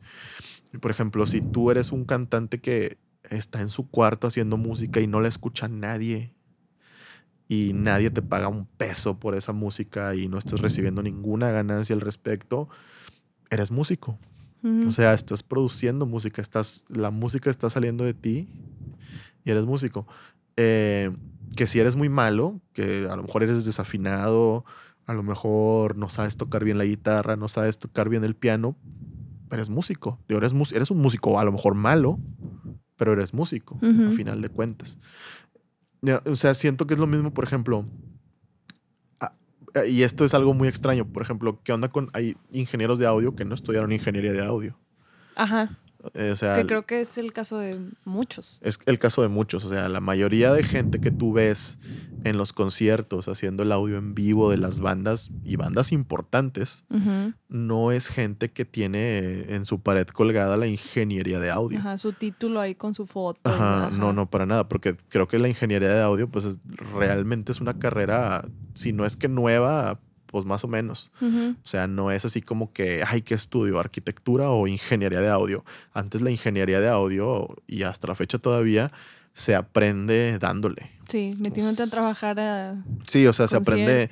[0.82, 2.97] Por ejemplo, si tú eres un cantante que
[3.30, 6.34] está en su cuarto haciendo música y no la escucha nadie
[7.47, 11.93] y nadie te paga un peso por esa música y no estás recibiendo ninguna ganancia
[11.93, 12.67] al respecto,
[13.49, 14.17] eres músico.
[14.86, 18.49] O sea, estás produciendo música, estás, la música está saliendo de ti
[19.45, 20.07] y eres músico.
[20.57, 21.09] Eh,
[21.56, 24.66] que si eres muy malo, que a lo mejor eres desafinado,
[25.06, 28.76] a lo mejor no sabes tocar bien la guitarra, no sabes tocar bien el piano,
[29.52, 30.20] eres músico.
[30.28, 32.20] Eres, eres un músico a lo mejor malo,
[32.98, 34.98] pero eres músico, a final de cuentas.
[36.26, 37.86] O sea, siento que es lo mismo, por ejemplo,
[39.86, 43.36] y esto es algo muy extraño, por ejemplo, ¿qué onda con, hay ingenieros de audio
[43.36, 44.78] que no estudiaron ingeniería de audio?
[45.36, 45.70] Ajá.
[46.14, 48.60] Eh, que creo que es el caso de muchos.
[48.62, 49.66] Es el caso de muchos.
[49.66, 51.80] O sea, la mayoría de gente que tú ves
[52.24, 56.86] en los conciertos haciendo el audio en vivo de las bandas y bandas importantes,
[57.48, 61.80] no es gente que tiene en su pared colgada la ingeniería de audio.
[61.80, 63.39] Ajá, su título ahí con su foto.
[63.43, 66.58] Ajá, no, no, para nada, porque creo que la ingeniería de audio, pues
[66.93, 71.11] realmente es una carrera, si no es que nueva, pues más o menos.
[71.21, 75.65] O sea, no es así como que hay que estudio arquitectura o ingeniería de audio.
[75.93, 78.91] Antes la ingeniería de audio y hasta la fecha todavía
[79.38, 80.89] se aprende dándole.
[81.07, 84.09] Sí, metiéndote a trabajar a Sí, o sea, se aprende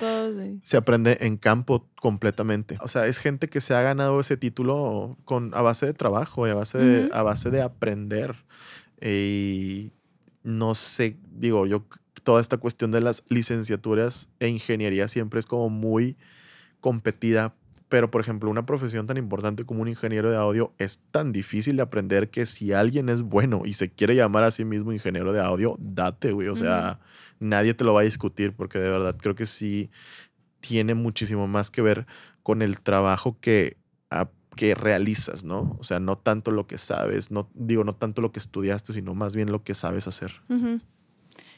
[0.62, 2.78] se aprende en campo completamente.
[2.80, 6.46] O sea, es gente que se ha ganado ese título con a base de trabajo
[6.46, 8.36] y a base de, a base de aprender.
[9.02, 9.90] Y
[10.44, 11.86] no sé, digo, yo
[12.26, 16.16] toda esta cuestión de las licenciaturas e ingeniería siempre es como muy
[16.80, 17.54] competida.
[17.88, 21.76] Pero, por ejemplo, una profesión tan importante como un ingeniero de audio es tan difícil
[21.76, 25.32] de aprender que si alguien es bueno y se quiere llamar a sí mismo ingeniero
[25.32, 26.48] de audio, date, güey.
[26.48, 26.98] O sea,
[27.38, 29.92] nadie te lo va a discutir porque de verdad creo que sí
[30.58, 32.06] tiene muchísimo más que ver
[32.42, 33.76] con el trabajo que,
[34.56, 35.76] que realizas, ¿no?
[35.78, 39.14] O sea, no tanto lo que sabes, no digo, no tanto lo que estudiaste, sino
[39.14, 40.32] más bien lo que sabes hacer.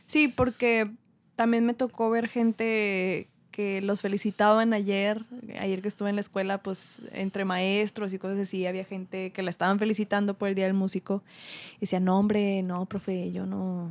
[0.08, 0.90] Sí, porque
[1.36, 5.26] también me tocó ver gente que los felicitaban ayer,
[5.60, 9.42] ayer que estuve en la escuela, pues entre maestros y cosas así, había gente que
[9.42, 11.22] la estaban felicitando por el Día del Músico.
[11.76, 13.90] Y decían, no, hombre, no, profe, yo no,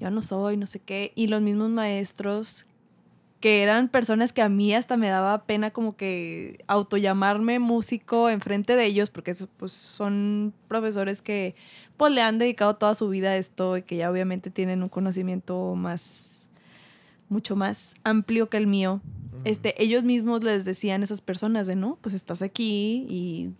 [0.00, 1.12] yo no soy, no sé qué.
[1.14, 2.64] Y los mismos maestros
[3.44, 8.76] que eran personas que a mí hasta me daba pena como que autollamarme músico enfrente
[8.76, 11.54] de ellos, porque pues, son profesores que
[11.96, 14.88] pues le han dedicado toda su vida a esto y que ya obviamente tienen un
[14.88, 16.48] conocimiento más,
[17.28, 19.00] mucho más amplio que el mío.
[19.44, 23.52] Este, ellos mismos les decían a esas personas de, no, pues estás aquí y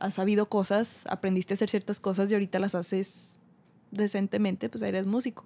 [0.00, 3.38] has sabido cosas, aprendiste a hacer ciertas cosas y ahorita las haces
[3.90, 5.44] decentemente, pues eres músico.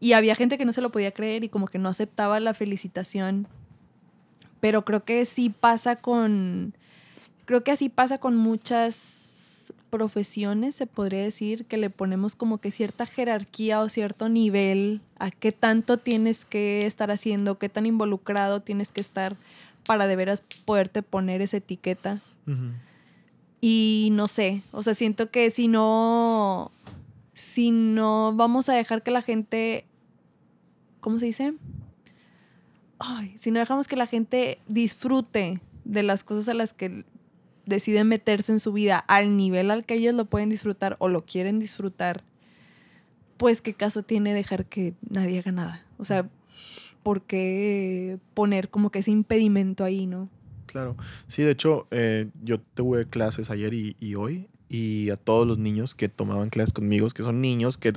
[0.00, 2.54] Y había gente que no se lo podía creer y como que no aceptaba la
[2.54, 3.46] felicitación.
[4.60, 6.74] Pero creo que sí pasa con,
[7.44, 9.29] creo que así pasa con muchas
[9.90, 15.30] profesiones, se podría decir, que le ponemos como que cierta jerarquía o cierto nivel a
[15.30, 19.36] qué tanto tienes que estar haciendo, qué tan involucrado tienes que estar
[19.84, 22.20] para de veras poderte poner esa etiqueta.
[23.60, 26.72] Y no sé, o sea, siento que si no,
[27.34, 29.84] si no vamos a dejar que la gente,
[31.00, 31.54] ¿cómo se dice?
[32.98, 37.04] Ay, si no dejamos que la gente disfrute de las cosas a las que
[37.70, 41.24] deciden meterse en su vida al nivel al que ellos lo pueden disfrutar o lo
[41.24, 42.22] quieren disfrutar,
[43.38, 45.86] pues qué caso tiene dejar que nadie haga nada.
[45.96, 46.28] O sea,
[47.02, 50.28] ¿por qué poner como que ese impedimento ahí, no?
[50.66, 50.96] Claro.
[51.26, 55.94] Sí, de hecho, eh, yo tuve clases ayer y, hoy y a todos los niños
[55.94, 57.94] que tomaban clases conmigo, que son niños que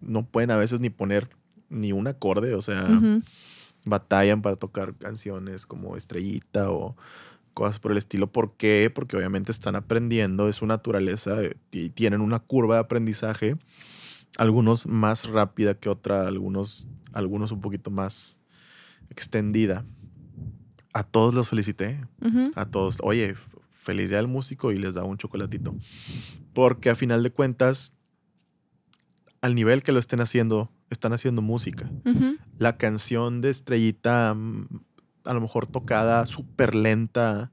[0.00, 1.28] no pueden a veces ni poner
[1.68, 2.88] ni un acorde, o sea,
[3.84, 6.96] batallan para tocar canciones como Estrellita o
[7.60, 8.32] cosas por el estilo.
[8.32, 8.90] ¿Por qué?
[8.94, 13.58] Porque obviamente están aprendiendo, es su naturaleza eh, y tienen una curva de aprendizaje,
[14.38, 18.40] algunos más rápida que otra, algunos, algunos un poquito más
[19.10, 19.84] extendida.
[20.94, 22.00] A todos los felicité,
[22.54, 23.34] a todos, oye,
[23.70, 25.76] feliz día del músico y les da un chocolatito.
[26.54, 27.98] Porque a final de cuentas,
[29.42, 31.90] al nivel que lo estén haciendo, están haciendo música
[32.60, 34.66] la canción de Estrellita, mm,
[35.24, 37.52] a lo mejor tocada súper lenta,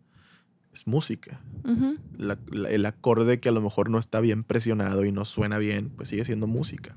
[0.73, 1.41] es música.
[1.63, 1.97] Ujú.
[2.17, 5.57] La- la- el acorde que a lo mejor no está bien presionado y no suena
[5.57, 6.95] bien, pues sigue siendo música,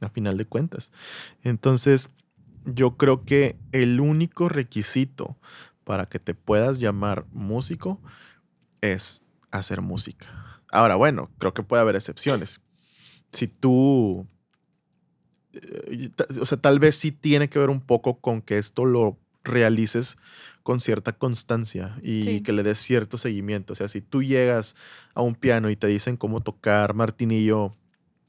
[0.00, 0.92] a final de cuentas.
[1.42, 2.14] Entonces,
[2.64, 5.36] yo creo que el único requisito
[5.84, 8.00] para que te puedas llamar músico
[8.80, 10.62] es hacer música.
[10.70, 12.60] Ahora, bueno, creo que puede haber excepciones.
[13.32, 14.26] Si tú
[15.52, 19.18] eh, o sea, tal vez sí tiene que ver un poco con que esto lo
[19.44, 20.16] realices
[20.62, 22.40] con cierta constancia y Sí.
[22.42, 23.72] que le des cierto seguimiento.
[23.72, 24.74] O sea, si tú llegas
[25.14, 27.70] a un piano y te dicen cómo tocar martinillo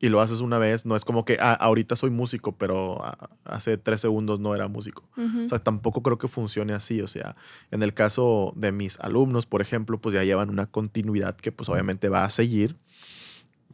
[0.02, 3.02] y lo haces una vez, no es como que, ah, ahorita soy músico, pero
[3.44, 5.04] hace tres segundos no era músico.
[5.46, 7.02] O sea, tampoco creo que funcione así.
[7.02, 7.36] O sea,
[7.72, 11.68] en el caso de mis alumnos, por ejemplo, pues ya llevan una continuidad que pues
[11.68, 12.78] obviamente va a seguir.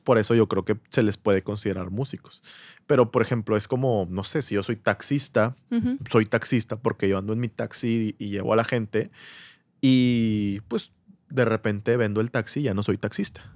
[0.05, 2.41] Por eso yo creo que se les puede considerar músicos.
[2.87, 5.57] Pero, por ejemplo, es como, no sé, si yo soy taxista,
[6.09, 9.11] soy taxista porque yo ando en mi taxi y, y llevo a la gente
[9.81, 10.91] y pues
[11.29, 13.51] de repente vendo el taxi y ya no soy taxista.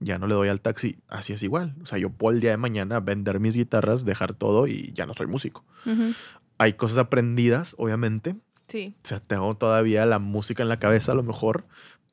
[0.00, 0.98] Ya no le doy al taxi.
[1.08, 1.74] Así es igual.
[1.82, 5.06] O sea, yo puedo el día de mañana vender mis guitarras, dejar todo y ya
[5.06, 5.64] no soy músico.
[6.58, 8.36] Hay cosas aprendidas, obviamente,
[8.68, 8.94] Sí.
[9.02, 11.66] o sea, tengo todavía la música en la cabeza a lo mejor,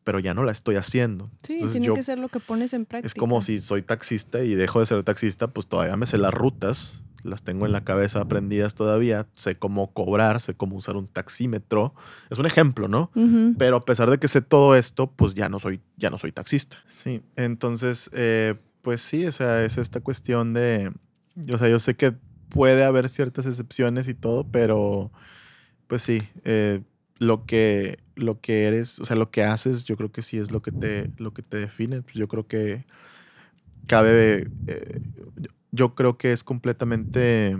[0.08, 1.30] pero ya no la estoy haciendo.
[1.44, 3.08] Sí, Entonces, tiene yo- que ser lo que pones en práctica.
[3.08, 6.34] es como si soy taxista y dejo de ser taxista, pues todavía me sé las
[6.34, 11.08] rutas, las tengo en la cabeza aprendidas todavía, sé cómo cobrar, sé cómo usar un
[11.08, 11.94] taxímetro.
[12.30, 13.12] Es un ejemplo, ¿no?
[13.58, 16.32] Pero a pesar de que sé todo esto, pues ya no soy, ya no soy
[16.32, 16.78] taxista.
[16.86, 17.22] Sí.
[17.36, 20.94] Entonces, eh, pues sí, o sea, es esta cuestión de.
[21.54, 22.14] O sea, yo sé que
[22.48, 25.12] puede haber ciertas excepciones y todo, pero
[25.88, 26.82] pues sí, eh,
[27.20, 30.52] lo que lo que eres, o sea, lo que haces, yo creo que sí es
[30.52, 32.02] lo que te, lo que te define.
[32.02, 32.86] Pues yo creo que
[33.88, 34.50] cabe.
[34.68, 35.02] eh,
[35.72, 37.58] yo creo que es completamente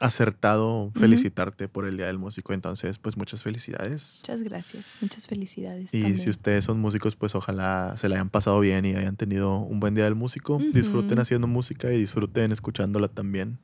[0.00, 2.52] acertado felicitarte por el Día del Músico.
[2.54, 4.22] Entonces, pues muchas felicidades.
[4.22, 5.92] Muchas gracias, muchas felicidades.
[5.94, 6.18] Y también.
[6.18, 9.78] si ustedes son músicos, pues ojalá se la hayan pasado bien y hayan tenido un
[9.78, 10.58] buen día del músico.
[10.72, 13.58] Disfruten haciendo música y disfruten escuchándola también.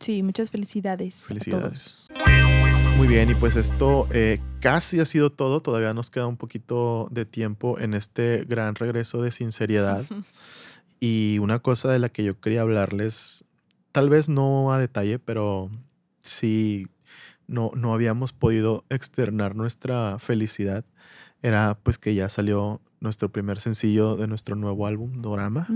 [0.00, 1.24] Sí, muchas felicidades.
[1.24, 2.08] A Felicidades.
[2.12, 2.65] todos.
[2.96, 5.60] Muy bien, y pues esto eh, casi ha sido todo.
[5.60, 10.04] Todavía nos queda un poquito de tiempo en este gran regreso de sinceridad.
[10.98, 13.44] Y una cosa de la que yo quería hablarles,
[13.92, 15.70] tal vez no a detalle, pero
[16.20, 16.88] sí
[17.46, 20.84] no, no habíamos podido externar nuestra felicidad,
[21.42, 25.68] era pues que ya salió nuestro primer sencillo de nuestro nuevo álbum, Dorama.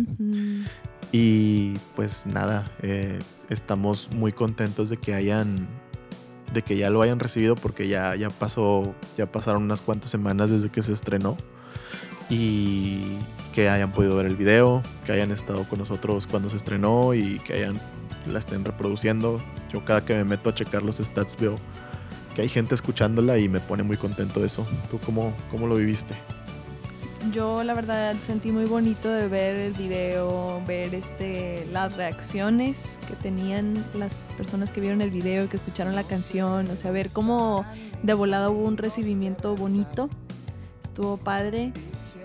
[1.12, 3.18] Y pues nada, eh,
[3.48, 5.68] estamos muy contentos de que hayan,
[6.52, 10.50] de que ya lo hayan recibido porque ya, ya pasó, ya pasaron unas cuantas semanas
[10.50, 11.36] desde que se estrenó
[12.28, 13.18] y
[13.52, 17.38] que hayan podido ver el video, que hayan estado con nosotros cuando se estrenó y
[17.40, 17.80] que hayan
[18.26, 19.42] la estén reproduciendo.
[19.72, 21.56] Yo cada que me meto a checar los stats veo
[22.34, 24.66] que hay gente escuchándola y me pone muy contento eso.
[24.90, 26.14] ¿Tú cómo, cómo lo viviste?
[27.28, 33.14] Yo la verdad sentí muy bonito de ver el video, ver este las reacciones que
[33.14, 37.10] tenían las personas que vieron el video y que escucharon la canción, o sea, ver
[37.10, 37.66] cómo
[38.02, 40.08] de volada hubo un recibimiento bonito.
[40.82, 41.72] Estuvo padre.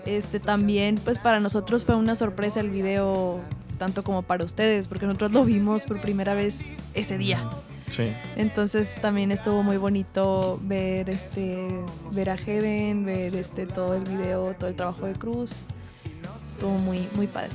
[0.06, 3.40] Este también pues para nosotros fue una sorpresa el video
[3.78, 7.48] tanto como para ustedes, porque nosotros lo vimos por primera vez ese día.
[7.88, 8.12] Sí.
[8.36, 11.68] Entonces también estuvo muy bonito ver este
[12.12, 15.64] ver a Heaven, ver este todo el video, todo el trabajo de Cruz.
[16.36, 17.50] Estuvo muy muy padre.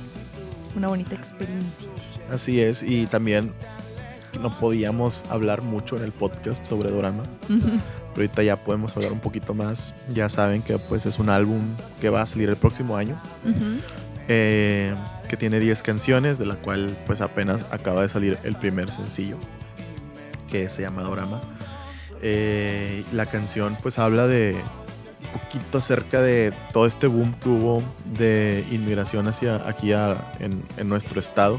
[0.76, 1.88] Una bonita experiencia.
[2.30, 3.52] Así es, y también
[4.40, 7.24] no podíamos hablar mucho en el podcast sobre Dorama.
[7.46, 9.94] Pero ahorita ya podemos hablar un poquito más.
[10.08, 11.60] Ya saben que pues es un álbum
[12.00, 13.20] que va a salir el próximo año.
[14.28, 14.94] Eh,
[15.28, 19.36] que tiene 10 canciones, de la cual pues apenas acaba de salir el primer sencillo,
[20.52, 21.40] que se llama Dorama.
[22.20, 24.54] Eh, la canción pues habla de
[25.34, 27.82] un poquito acerca de todo este boom que hubo
[28.18, 31.58] de inmigración hacia aquí a- en, en nuestro estado.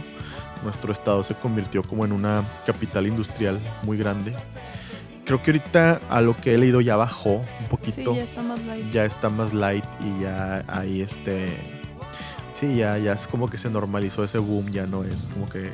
[0.63, 4.33] Nuestro estado se convirtió como en una capital industrial muy grande.
[5.25, 8.41] Creo que ahorita a lo que he leído ya bajó un Sí, poquito ya está
[8.43, 8.91] más light.
[8.91, 11.47] ya está más light y ya hay este
[12.53, 15.71] sí ya ya es como que se normalizó ese boom ya no es como que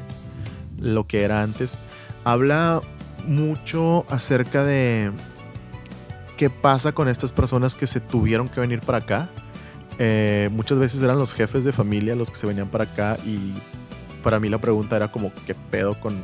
[0.80, 1.78] lo que era antes
[2.24, 2.82] habla
[3.30, 5.12] mucho acerca de
[6.36, 9.30] ¿qué pasa con estas personas que se tuvieron que venir para acá?
[10.00, 13.54] Eh, muchas veces eran los jefes de familia los que se venían para acá y
[14.24, 16.16] para mí la pregunta era como, ¿qué pedo con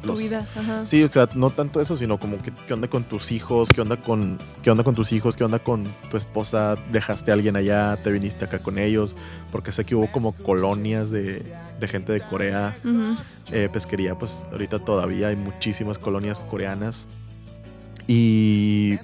[0.00, 0.46] tu vida?
[0.56, 0.86] Ajá.
[0.86, 3.70] Sí, o sea, no tanto eso, sino como, ¿qué, ¿qué, onda con tus hijos?
[3.72, 5.36] ¿Qué onda con, ¿Qué onda con tus hijos?
[5.36, 6.76] ¿Qué onda con tu esposa?
[6.92, 7.96] ¿Dejaste a alguien allá?
[8.02, 9.16] ¿Te viniste acá con ellos?
[9.52, 11.44] Porque sé que hubo como colonias de,
[11.80, 12.76] de gente de Corea.
[13.50, 17.08] Eh, pesquería, pues ahorita todavía hay muchísimas colonias coreanas.
[18.06, 18.98] Y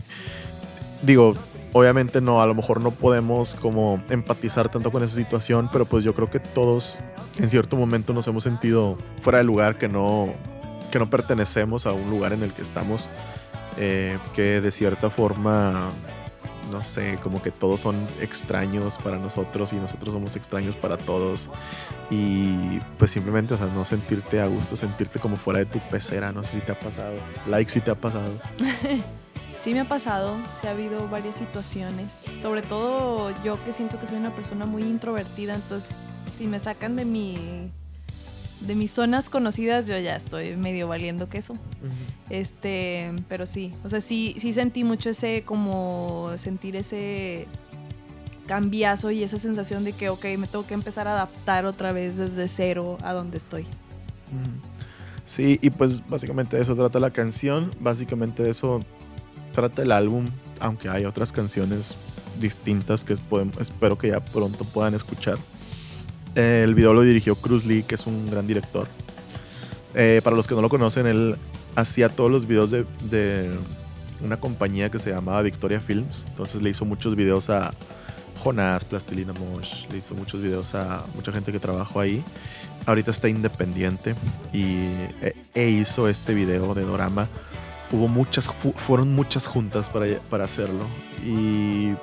[1.03, 1.35] digo,
[1.73, 6.05] obviamente no, a lo mejor no podemos como empatizar tanto con esa situación, pero pues
[6.05, 6.99] yo creo que todos
[7.39, 10.35] en cierto momento nos hemos sentido fuera de lugar, que no,
[10.91, 13.09] que no pertenecemos a un lugar en el que estamos,
[13.79, 15.91] eh, que de cierta forma,
[16.71, 21.51] no sé, como que todos son extraños para nosotros y nosotros somos extraños para todos.
[22.11, 26.33] Y pues simplemente, o sea, no sentirte a gusto, sentirte como fuera de tu pecera,
[26.33, 27.15] no sé si te ha pasado.
[27.47, 28.33] Like si te ha pasado.
[29.59, 34.07] Sí me ha pasado, sí ha habido varias situaciones, sobre todo yo que siento que
[34.07, 35.97] soy una persona muy introvertida, entonces
[36.31, 37.73] si me sacan de mi
[38.61, 41.57] de mis zonas conocidas yo ya estoy medio valiendo queso.
[42.31, 47.47] Este, pero sí, o sea, sí sí sentí mucho ese como sentir ese
[48.47, 52.17] cambiazo y esa sensación de que ok, me tengo que empezar a adaptar otra vez
[52.17, 53.67] desde cero a donde estoy.
[55.25, 58.81] Sí, y pues básicamente de eso trata la canción, básicamente de eso
[59.53, 60.27] trata el álbum,
[60.61, 61.97] aunque hay otras canciones
[62.41, 65.39] distintas que podemos, espero que ya pronto puedan escuchar.
[66.37, 68.87] Eh, el video lo dirigió Cruz Lee, que es un gran director.
[69.95, 71.37] Eh, para los que no lo conocen, él
[71.75, 73.51] hacía todos los videos de,
[74.23, 76.27] una compañía que se llamaba Victoria Films.
[76.29, 77.73] Entonces le hizo muchos videos a
[78.39, 82.23] Jonás, Plastilina Mosh, le hizo muchos videos a mucha gente que trabajó ahí.
[82.85, 84.15] Ahorita está independiente
[84.53, 84.75] y
[85.23, 87.29] e, e hizo este video de Dorama.
[87.91, 90.85] Hubo muchas, fu- fueron muchas juntas para, para hacerlo
[91.25, 91.95] y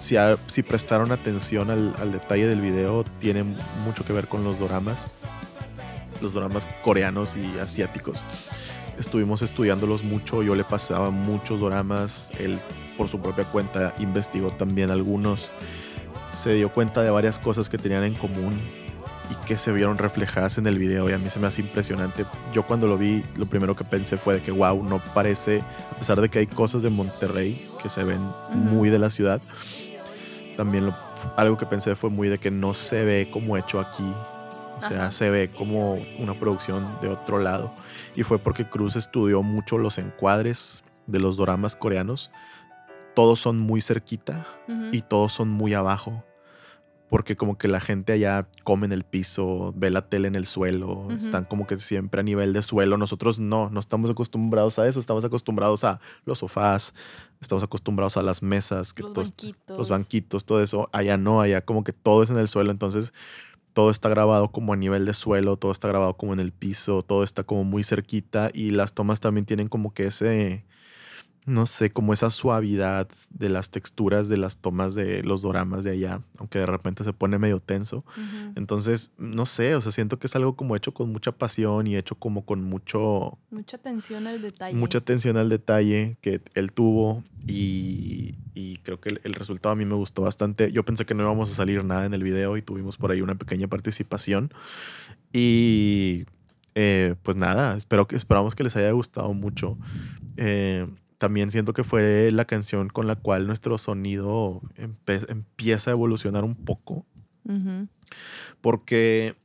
[0.00, 3.44] si, a- si prestaron atención al, al detalle del video, tiene
[3.84, 5.08] mucho que ver con los doramas,
[6.20, 8.24] los doramas coreanos y asiáticos.
[8.98, 12.58] Estuvimos estudiándolos mucho, yo le pasaba muchos doramas, él
[12.98, 15.50] por su propia cuenta investigó también algunos,
[16.36, 18.52] se dio cuenta de varias cosas que tenían en común
[19.30, 22.26] y que se vieron reflejadas en el video y a mí se me hace impresionante.
[22.52, 25.96] Yo cuando lo vi, lo primero que pensé fue de que wow, no parece, a
[25.96, 28.20] pesar de que hay cosas de Monterrey que se ven
[28.52, 29.40] muy de la ciudad,
[30.60, 30.94] también lo-
[31.36, 34.04] algo que pensé fue muy de que no se ve como hecho aquí.
[34.76, 35.10] O sea, Ajá.
[35.10, 37.72] se ve como una producción de otro lado.
[38.14, 42.30] Y fue porque Cruz estudió mucho los encuadres de los doramas coreanos.
[43.14, 44.44] Todos son muy cerquita
[44.92, 46.22] y todos son muy abajo.
[47.10, 50.46] Porque como que la gente allá come en el piso, ve la tele en el
[50.46, 52.96] suelo, están como que siempre a nivel de suelo.
[52.96, 56.94] Nosotros no, no estamos acostumbrados a eso, estamos acostumbrados a los sofás,
[57.40, 59.76] estamos acostumbrados a las mesas, que los todo es- banquitos.
[59.76, 60.88] los banquitos, todo eso.
[60.92, 63.12] Allá no, allá como que todo es en el suelo, entonces
[63.72, 67.02] todo está grabado como a nivel de suelo, todo está grabado como en el piso,
[67.02, 70.64] todo está como muy cerquita y las tomas también tienen como que ese,
[71.46, 75.92] no sé, como esa suavidad de las texturas de las tomas de los doramas de
[75.92, 78.04] allá, aunque de repente se pone medio tenso.
[78.56, 81.96] Entonces, no sé, o sea, siento que es algo como hecho con mucha pasión y
[81.96, 84.76] hecho como con mucho, Mucha atención al detalle.
[84.76, 89.76] mucha atención al detalle que él tuvo y, y creo que el, el resultado a
[89.76, 90.70] mí me gustó bastante.
[90.72, 93.22] Yo pensé que no íbamos a salir nada en el video y tuvimos por ahí
[93.22, 94.52] una pequeña participación
[95.32, 96.26] y
[96.74, 99.76] eh, pues nada, espero que, esperamos que les haya gustado mucho.
[100.36, 100.86] Eh,
[101.20, 104.62] también siento que fue la canción con la cual nuestro sonido
[105.28, 107.04] empieza a evolucionar un poco
[108.62, 109.36] porque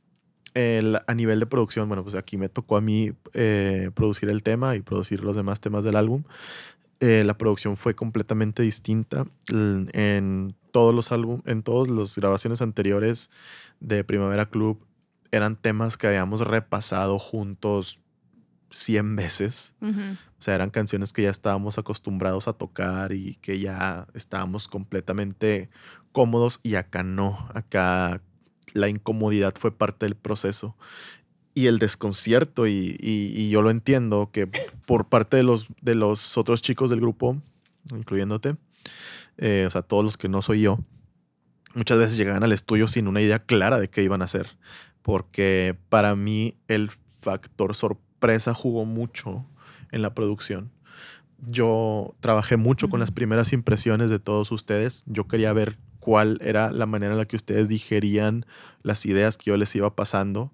[0.54, 4.42] el- a nivel de producción, bueno, pues aquí me tocó a mí eh, producir el
[4.42, 6.24] tema y producir los demás temas del álbum.
[7.00, 13.30] Eh, la producción fue completamente distinta en todos los álbumes, en todas las grabaciones anteriores
[13.80, 14.80] de Primavera Club
[15.30, 18.00] eran temas que habíamos repasado juntos
[18.70, 19.74] 100 veces.
[19.80, 20.00] Ujú.
[20.38, 25.70] O sea, eran canciones que ya estábamos acostumbrados a tocar y que ya estábamos completamente
[26.12, 28.20] cómodos y acá no, acá
[28.74, 30.76] la incomodidad fue parte del proceso
[31.54, 34.46] y el desconcierto y, y- y yo lo entiendo que
[34.86, 37.40] por parte de los, de los otros chicos del grupo,
[37.94, 38.56] incluyéndote,
[39.38, 40.78] eh, o sea, todos los que no soy yo,
[41.74, 44.48] muchas veces llegaban al estudio sin una idea clara de qué iban a hacer,
[45.02, 48.05] porque para mí el factor sorpresa
[48.54, 49.44] jugó mucho
[49.92, 50.70] en la producción.
[51.48, 55.04] Yo trabajé mucho con las primeras impresiones de todos ustedes.
[55.06, 58.46] Yo quería ver cuál era la manera en la que ustedes digerían
[58.82, 60.52] las ideas que yo les iba pasando.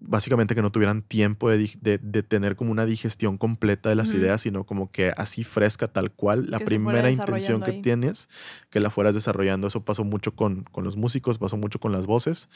[0.00, 4.12] Básicamente que no tuvieran tiempo de, de- de tener como una digestión completa de las
[4.14, 7.82] ideas, sino como que así fresca tal cual, la Que primera intención que ahí.
[7.82, 8.28] tienes,
[8.70, 9.66] que la fueras desarrollando.
[9.66, 12.48] Eso pasó mucho con, con los músicos, pasó mucho con las voces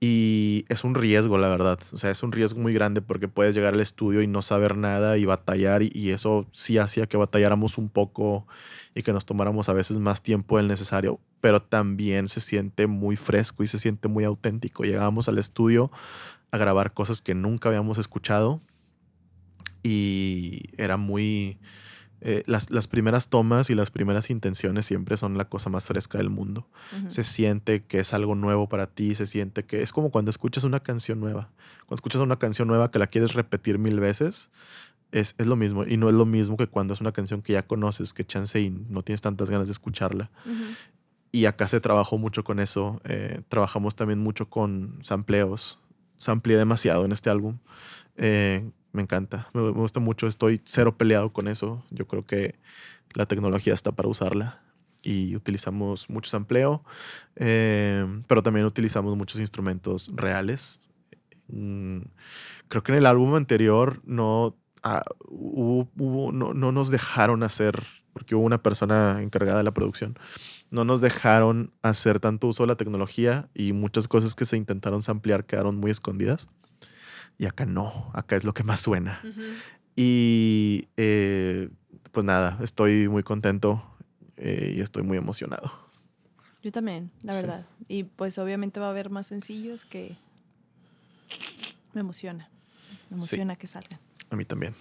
[0.00, 1.78] y es un riesgo, la verdad.
[1.92, 4.76] O sea, es un riesgo muy grande porque puedes llegar al estudio y no saber
[4.76, 8.46] nada y batallar y, y eso sí hacía que batalláramos un poco
[8.94, 13.16] y que nos tomáramos a veces más tiempo del necesario, pero también se siente muy
[13.16, 14.84] fresco y se siente muy auténtico.
[14.84, 15.90] Llegábamos al estudio
[16.54, 18.60] a grabar cosas que nunca habíamos escuchado
[19.82, 21.58] y era muy...
[22.20, 26.16] eh, las, las primeras tomas y las primeras intenciones siempre son la cosa más fresca
[26.16, 26.66] del mundo.
[27.08, 30.64] Se siente que es algo nuevo para ti, se siente que es como cuando escuchas
[30.64, 31.50] una canción nueva.
[31.80, 34.50] Cuando escuchas una canción nueva que la quieres repetir mil veces,
[35.12, 35.84] es, es lo mismo.
[35.84, 38.58] Y no es lo mismo que cuando es una canción que ya conoces, que chance
[38.58, 40.30] y no tienes tantas ganas de escucharla.
[41.30, 43.02] Y acá se trabajó mucho con eso.
[43.04, 45.78] eh, trabajamos también mucho con sampleos.
[46.24, 47.58] Sampleé demasiado en este álbum.
[48.16, 49.48] Eh, me encanta.
[49.52, 50.26] Me, me gusta mucho.
[50.26, 51.84] Estoy cero peleado con eso.
[51.90, 52.58] Yo creo que
[53.12, 54.62] la tecnología está para usarla.
[55.02, 56.82] Y utilizamos mucho sampleo.
[57.36, 60.90] eh, pero también utilizamos muchos instrumentos reales.
[61.48, 61.98] Mm,
[62.68, 67.82] creo que en el álbum anterior no, ah, hubo- hubo- no, no nos dejaron hacer,
[68.14, 70.16] porque hubo una persona encargada de la producción,
[70.74, 75.02] no nos dejaron hacer tanto uso de la tecnología y muchas cosas que se intentaron
[75.02, 76.48] samplear quedaron muy escondidas.
[77.38, 79.20] Y acá no, acá es lo que más suena.
[79.96, 81.68] Y eh,
[82.12, 83.82] pues nada, estoy muy contento
[84.36, 85.70] eh, y estoy muy emocionado.
[86.62, 87.42] Yo también, la Sí.
[87.42, 87.66] verdad.
[87.88, 90.16] Y pues obviamente va a haber más sencillos que
[91.92, 92.48] me emociona.
[92.90, 93.14] Me Sí.
[93.14, 94.00] emociona que salgan.
[94.30, 94.74] A mí también.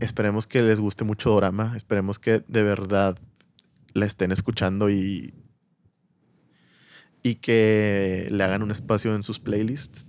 [0.00, 1.74] Esperemos que les guste mucho Dorama.
[1.76, 3.18] Esperemos que de verdad
[3.96, 5.34] la estén escuchando y,
[7.22, 10.06] y que le hagan un espacio en sus playlists.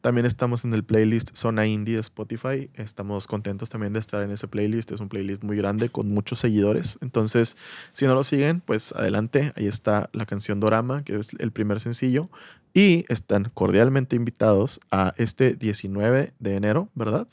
[0.00, 2.70] También estamos en el playlist Zona Indie de Spotify.
[2.74, 4.92] Estamos contentos también de estar en ese playlist.
[4.92, 6.96] Es un playlist muy grande con muchos seguidores.
[7.00, 7.56] Entonces,
[7.90, 9.52] si no lo siguen, pues adelante.
[9.56, 12.30] Ahí está la canción Dorama, que es el primer sencillo.
[12.72, 17.26] Y están cordialmente invitados a este 19 de enero, ¿verdad?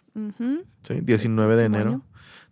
[0.82, 2.02] Sí, 19 de enero año.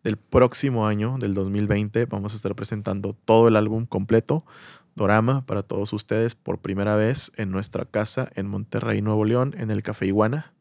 [0.04, 4.46] Del próximo año, del 2020, vamos a estar presentando todo el álbum completo,
[4.96, 9.72] Dorama, para todos ustedes por primera vez en nuestra casa en Monterrey, Nuevo León, en
[9.72, 10.54] el Café Iguana,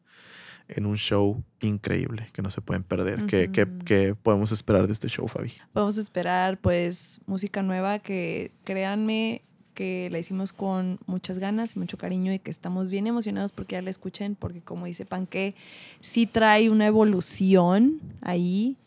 [0.69, 3.25] en un show increíble que no se pueden perder.
[3.25, 5.51] ¿Qué, qué- podemos esperar de este show, Fabi?
[5.73, 9.41] Vamos a esperar pues música nueva que créanme
[9.73, 13.73] que la hicimos con muchas ganas y mucho cariño y que estamos bien emocionados porque
[13.75, 15.55] ya la escuchen, porque como dice Panque,
[15.99, 18.77] sí trae una evolución ahí,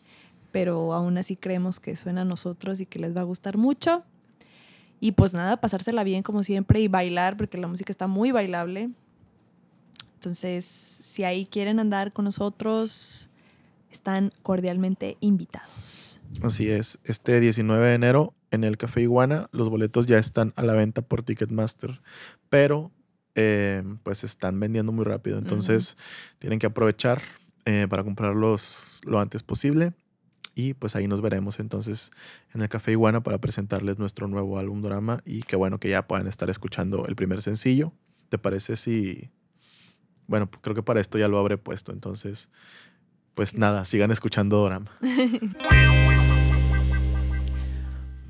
[0.55, 4.05] pero aún así creemos que suena a nosotros y que les va a gustar mucho.
[5.01, 8.89] Y pues nada, pasársela bien como siempre y bailar, porque la música está muy bailable.
[10.13, 13.27] Entonces, si ahí quieren andar con nosotros,
[13.91, 16.21] están cordialmente invitados.
[16.41, 20.63] Así es, este 19 de enero en el Café Iguana, los boletos ya están a
[20.63, 21.99] la venta por Ticketmaster,
[22.47, 22.93] pero
[23.35, 25.97] eh, pues están vendiendo muy rápido, entonces
[26.39, 27.21] tienen que aprovechar
[27.65, 29.91] eh, para comprarlos lo antes posible
[30.55, 32.11] y pues ahí nos veremos entonces
[32.53, 36.07] en el Café Iguana para presentarles nuestro nuevo álbum drama y qué bueno que ya
[36.07, 37.91] puedan estar escuchando el primer sencillo.
[38.29, 39.29] ¿Te parece si...
[40.27, 42.49] Bueno, creo que para esto ya lo habré puesto, entonces
[43.35, 44.91] pues nada, sigan escuchando Dorama.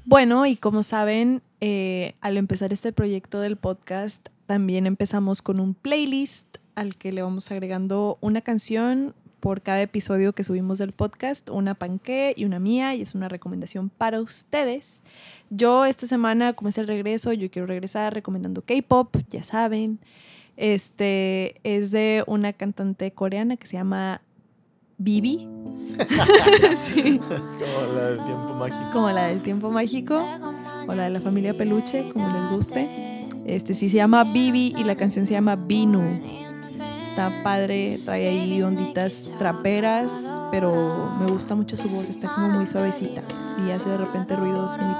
[0.07, 5.73] Bueno, y como saben, eh, al empezar este proyecto del podcast, también empezamos con un
[5.73, 9.15] playlist al que le vamos agregando una canción
[9.45, 13.29] por cada episodio que subimos del podcast, una panque y una mía, y es una
[13.29, 15.03] recomendación para ustedes.
[15.51, 19.99] Yo esta semana, como es el regreso, yo quiero regresar recomendando K-pop, ya saben.
[20.57, 24.19] Este es de una cantante coreana que se llama
[24.97, 25.47] Bibi.
[26.75, 27.19] sí.
[27.19, 28.91] Como la del tiempo mágico.
[28.91, 30.25] como la del tiempo mágico
[30.87, 33.27] o la de la familia peluche, como les guste.
[33.45, 36.44] Este sí se llama Bibi y la canción se llama Binu.
[37.15, 42.67] Está padre, trae ahí onditas traperas, pero me gusta mucho su voz, está como muy
[42.67, 43.23] suavecita
[43.65, 44.93] y hace de repente ruidos muy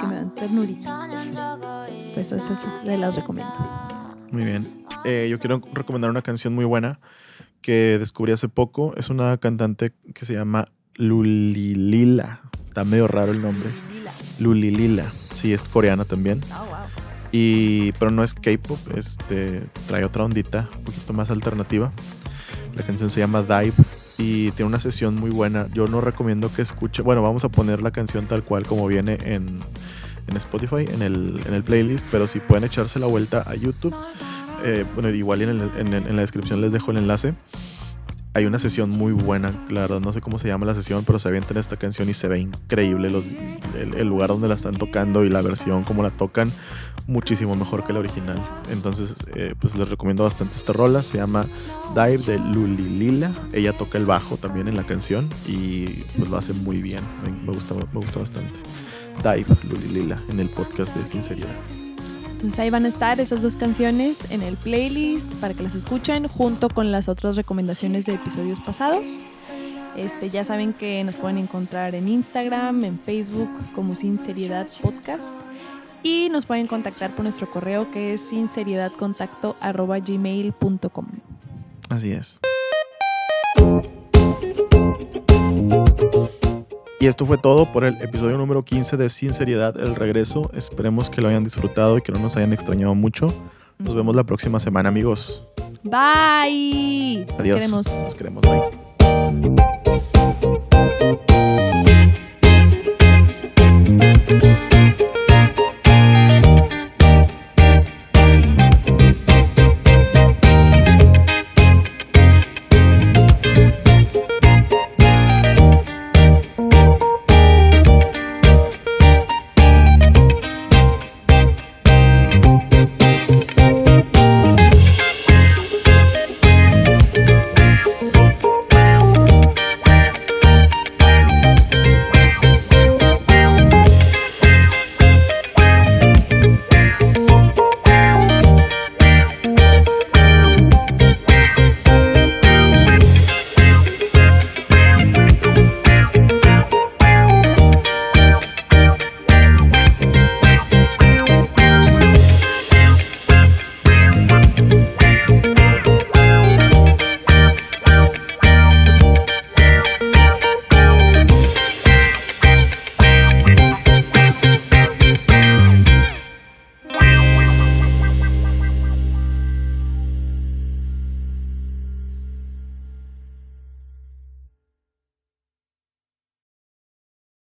[0.00, 1.08] que me dan ternurita.
[2.12, 3.54] Pues esas se las recomiendo.
[4.32, 4.84] Muy bien.
[5.04, 6.98] Eh, yo quiero recomendar una canción muy buena
[7.60, 8.92] que descubrí hace poco.
[8.96, 12.40] Es una cantante que se llama Lulilila.
[12.66, 13.70] Está medio raro el nombre.
[14.40, 15.06] Lulilila.
[15.34, 16.40] Sí, es coreana también.
[17.32, 21.92] Y, pero no es K-pop, este, trae otra ondita, un poquito más alternativa.
[22.74, 23.72] La canción se llama Dive
[24.18, 25.68] y tiene una sesión muy buena.
[25.72, 27.02] Yo no recomiendo que escuche.
[27.02, 29.60] Bueno, vamos a poner la canción tal cual como viene en,
[30.26, 33.94] en Spotify, en el, en el playlist, pero si pueden echarse la vuelta a YouTube,
[34.64, 34.84] eh,
[35.14, 37.34] igual en, el- en- en la descripción les dejo el enlace.
[38.32, 41.18] Hay una sesión muy buena, la verdad no sé cómo se llama la sesión, pero
[41.18, 43.26] se avientan esta canción y se ve increíble los,
[43.74, 46.52] el, lugar donde la están tocando y la versión como la tocan,
[47.08, 48.36] muchísimo mejor que la original.
[48.70, 51.44] Entonces, eh, pues les recomiendo bastante esta rola, se llama
[51.96, 53.32] Dive de Lulilila.
[53.52, 57.02] Ella toca el bajo también en la canción y pues lo hace muy bien,
[57.44, 58.60] me, gusta, me gusta bastante.
[59.24, 61.79] Dive, Lulilila, en el podcast de Sinceridad.
[62.40, 66.26] Entonces ahí van a estar esas dos canciones en el playlist para que las escuchen
[66.26, 69.26] junto con las otras recomendaciones de episodios pasados.
[69.94, 75.34] Este, ya saben que nos pueden encontrar en Instagram, en Facebook como Sinceridad Podcast
[76.02, 81.06] y nos pueden contactar por nuestro correo que es sinceriedadcontacto@gmail.com.
[81.90, 82.40] Así es.
[87.00, 90.50] Y esto fue todo por el episodio número 15 de Sinceridad, el regreso.
[90.54, 93.32] Esperemos que lo hayan disfrutado y que no nos hayan extrañado mucho.
[93.78, 95.42] Nos vemos la próxima semana, amigos.
[95.82, 97.26] Bye.
[97.38, 97.70] Adiós.
[97.70, 97.86] Nos queremos.
[97.86, 98.44] Nos queremos.
[101.00, 101.20] Bye.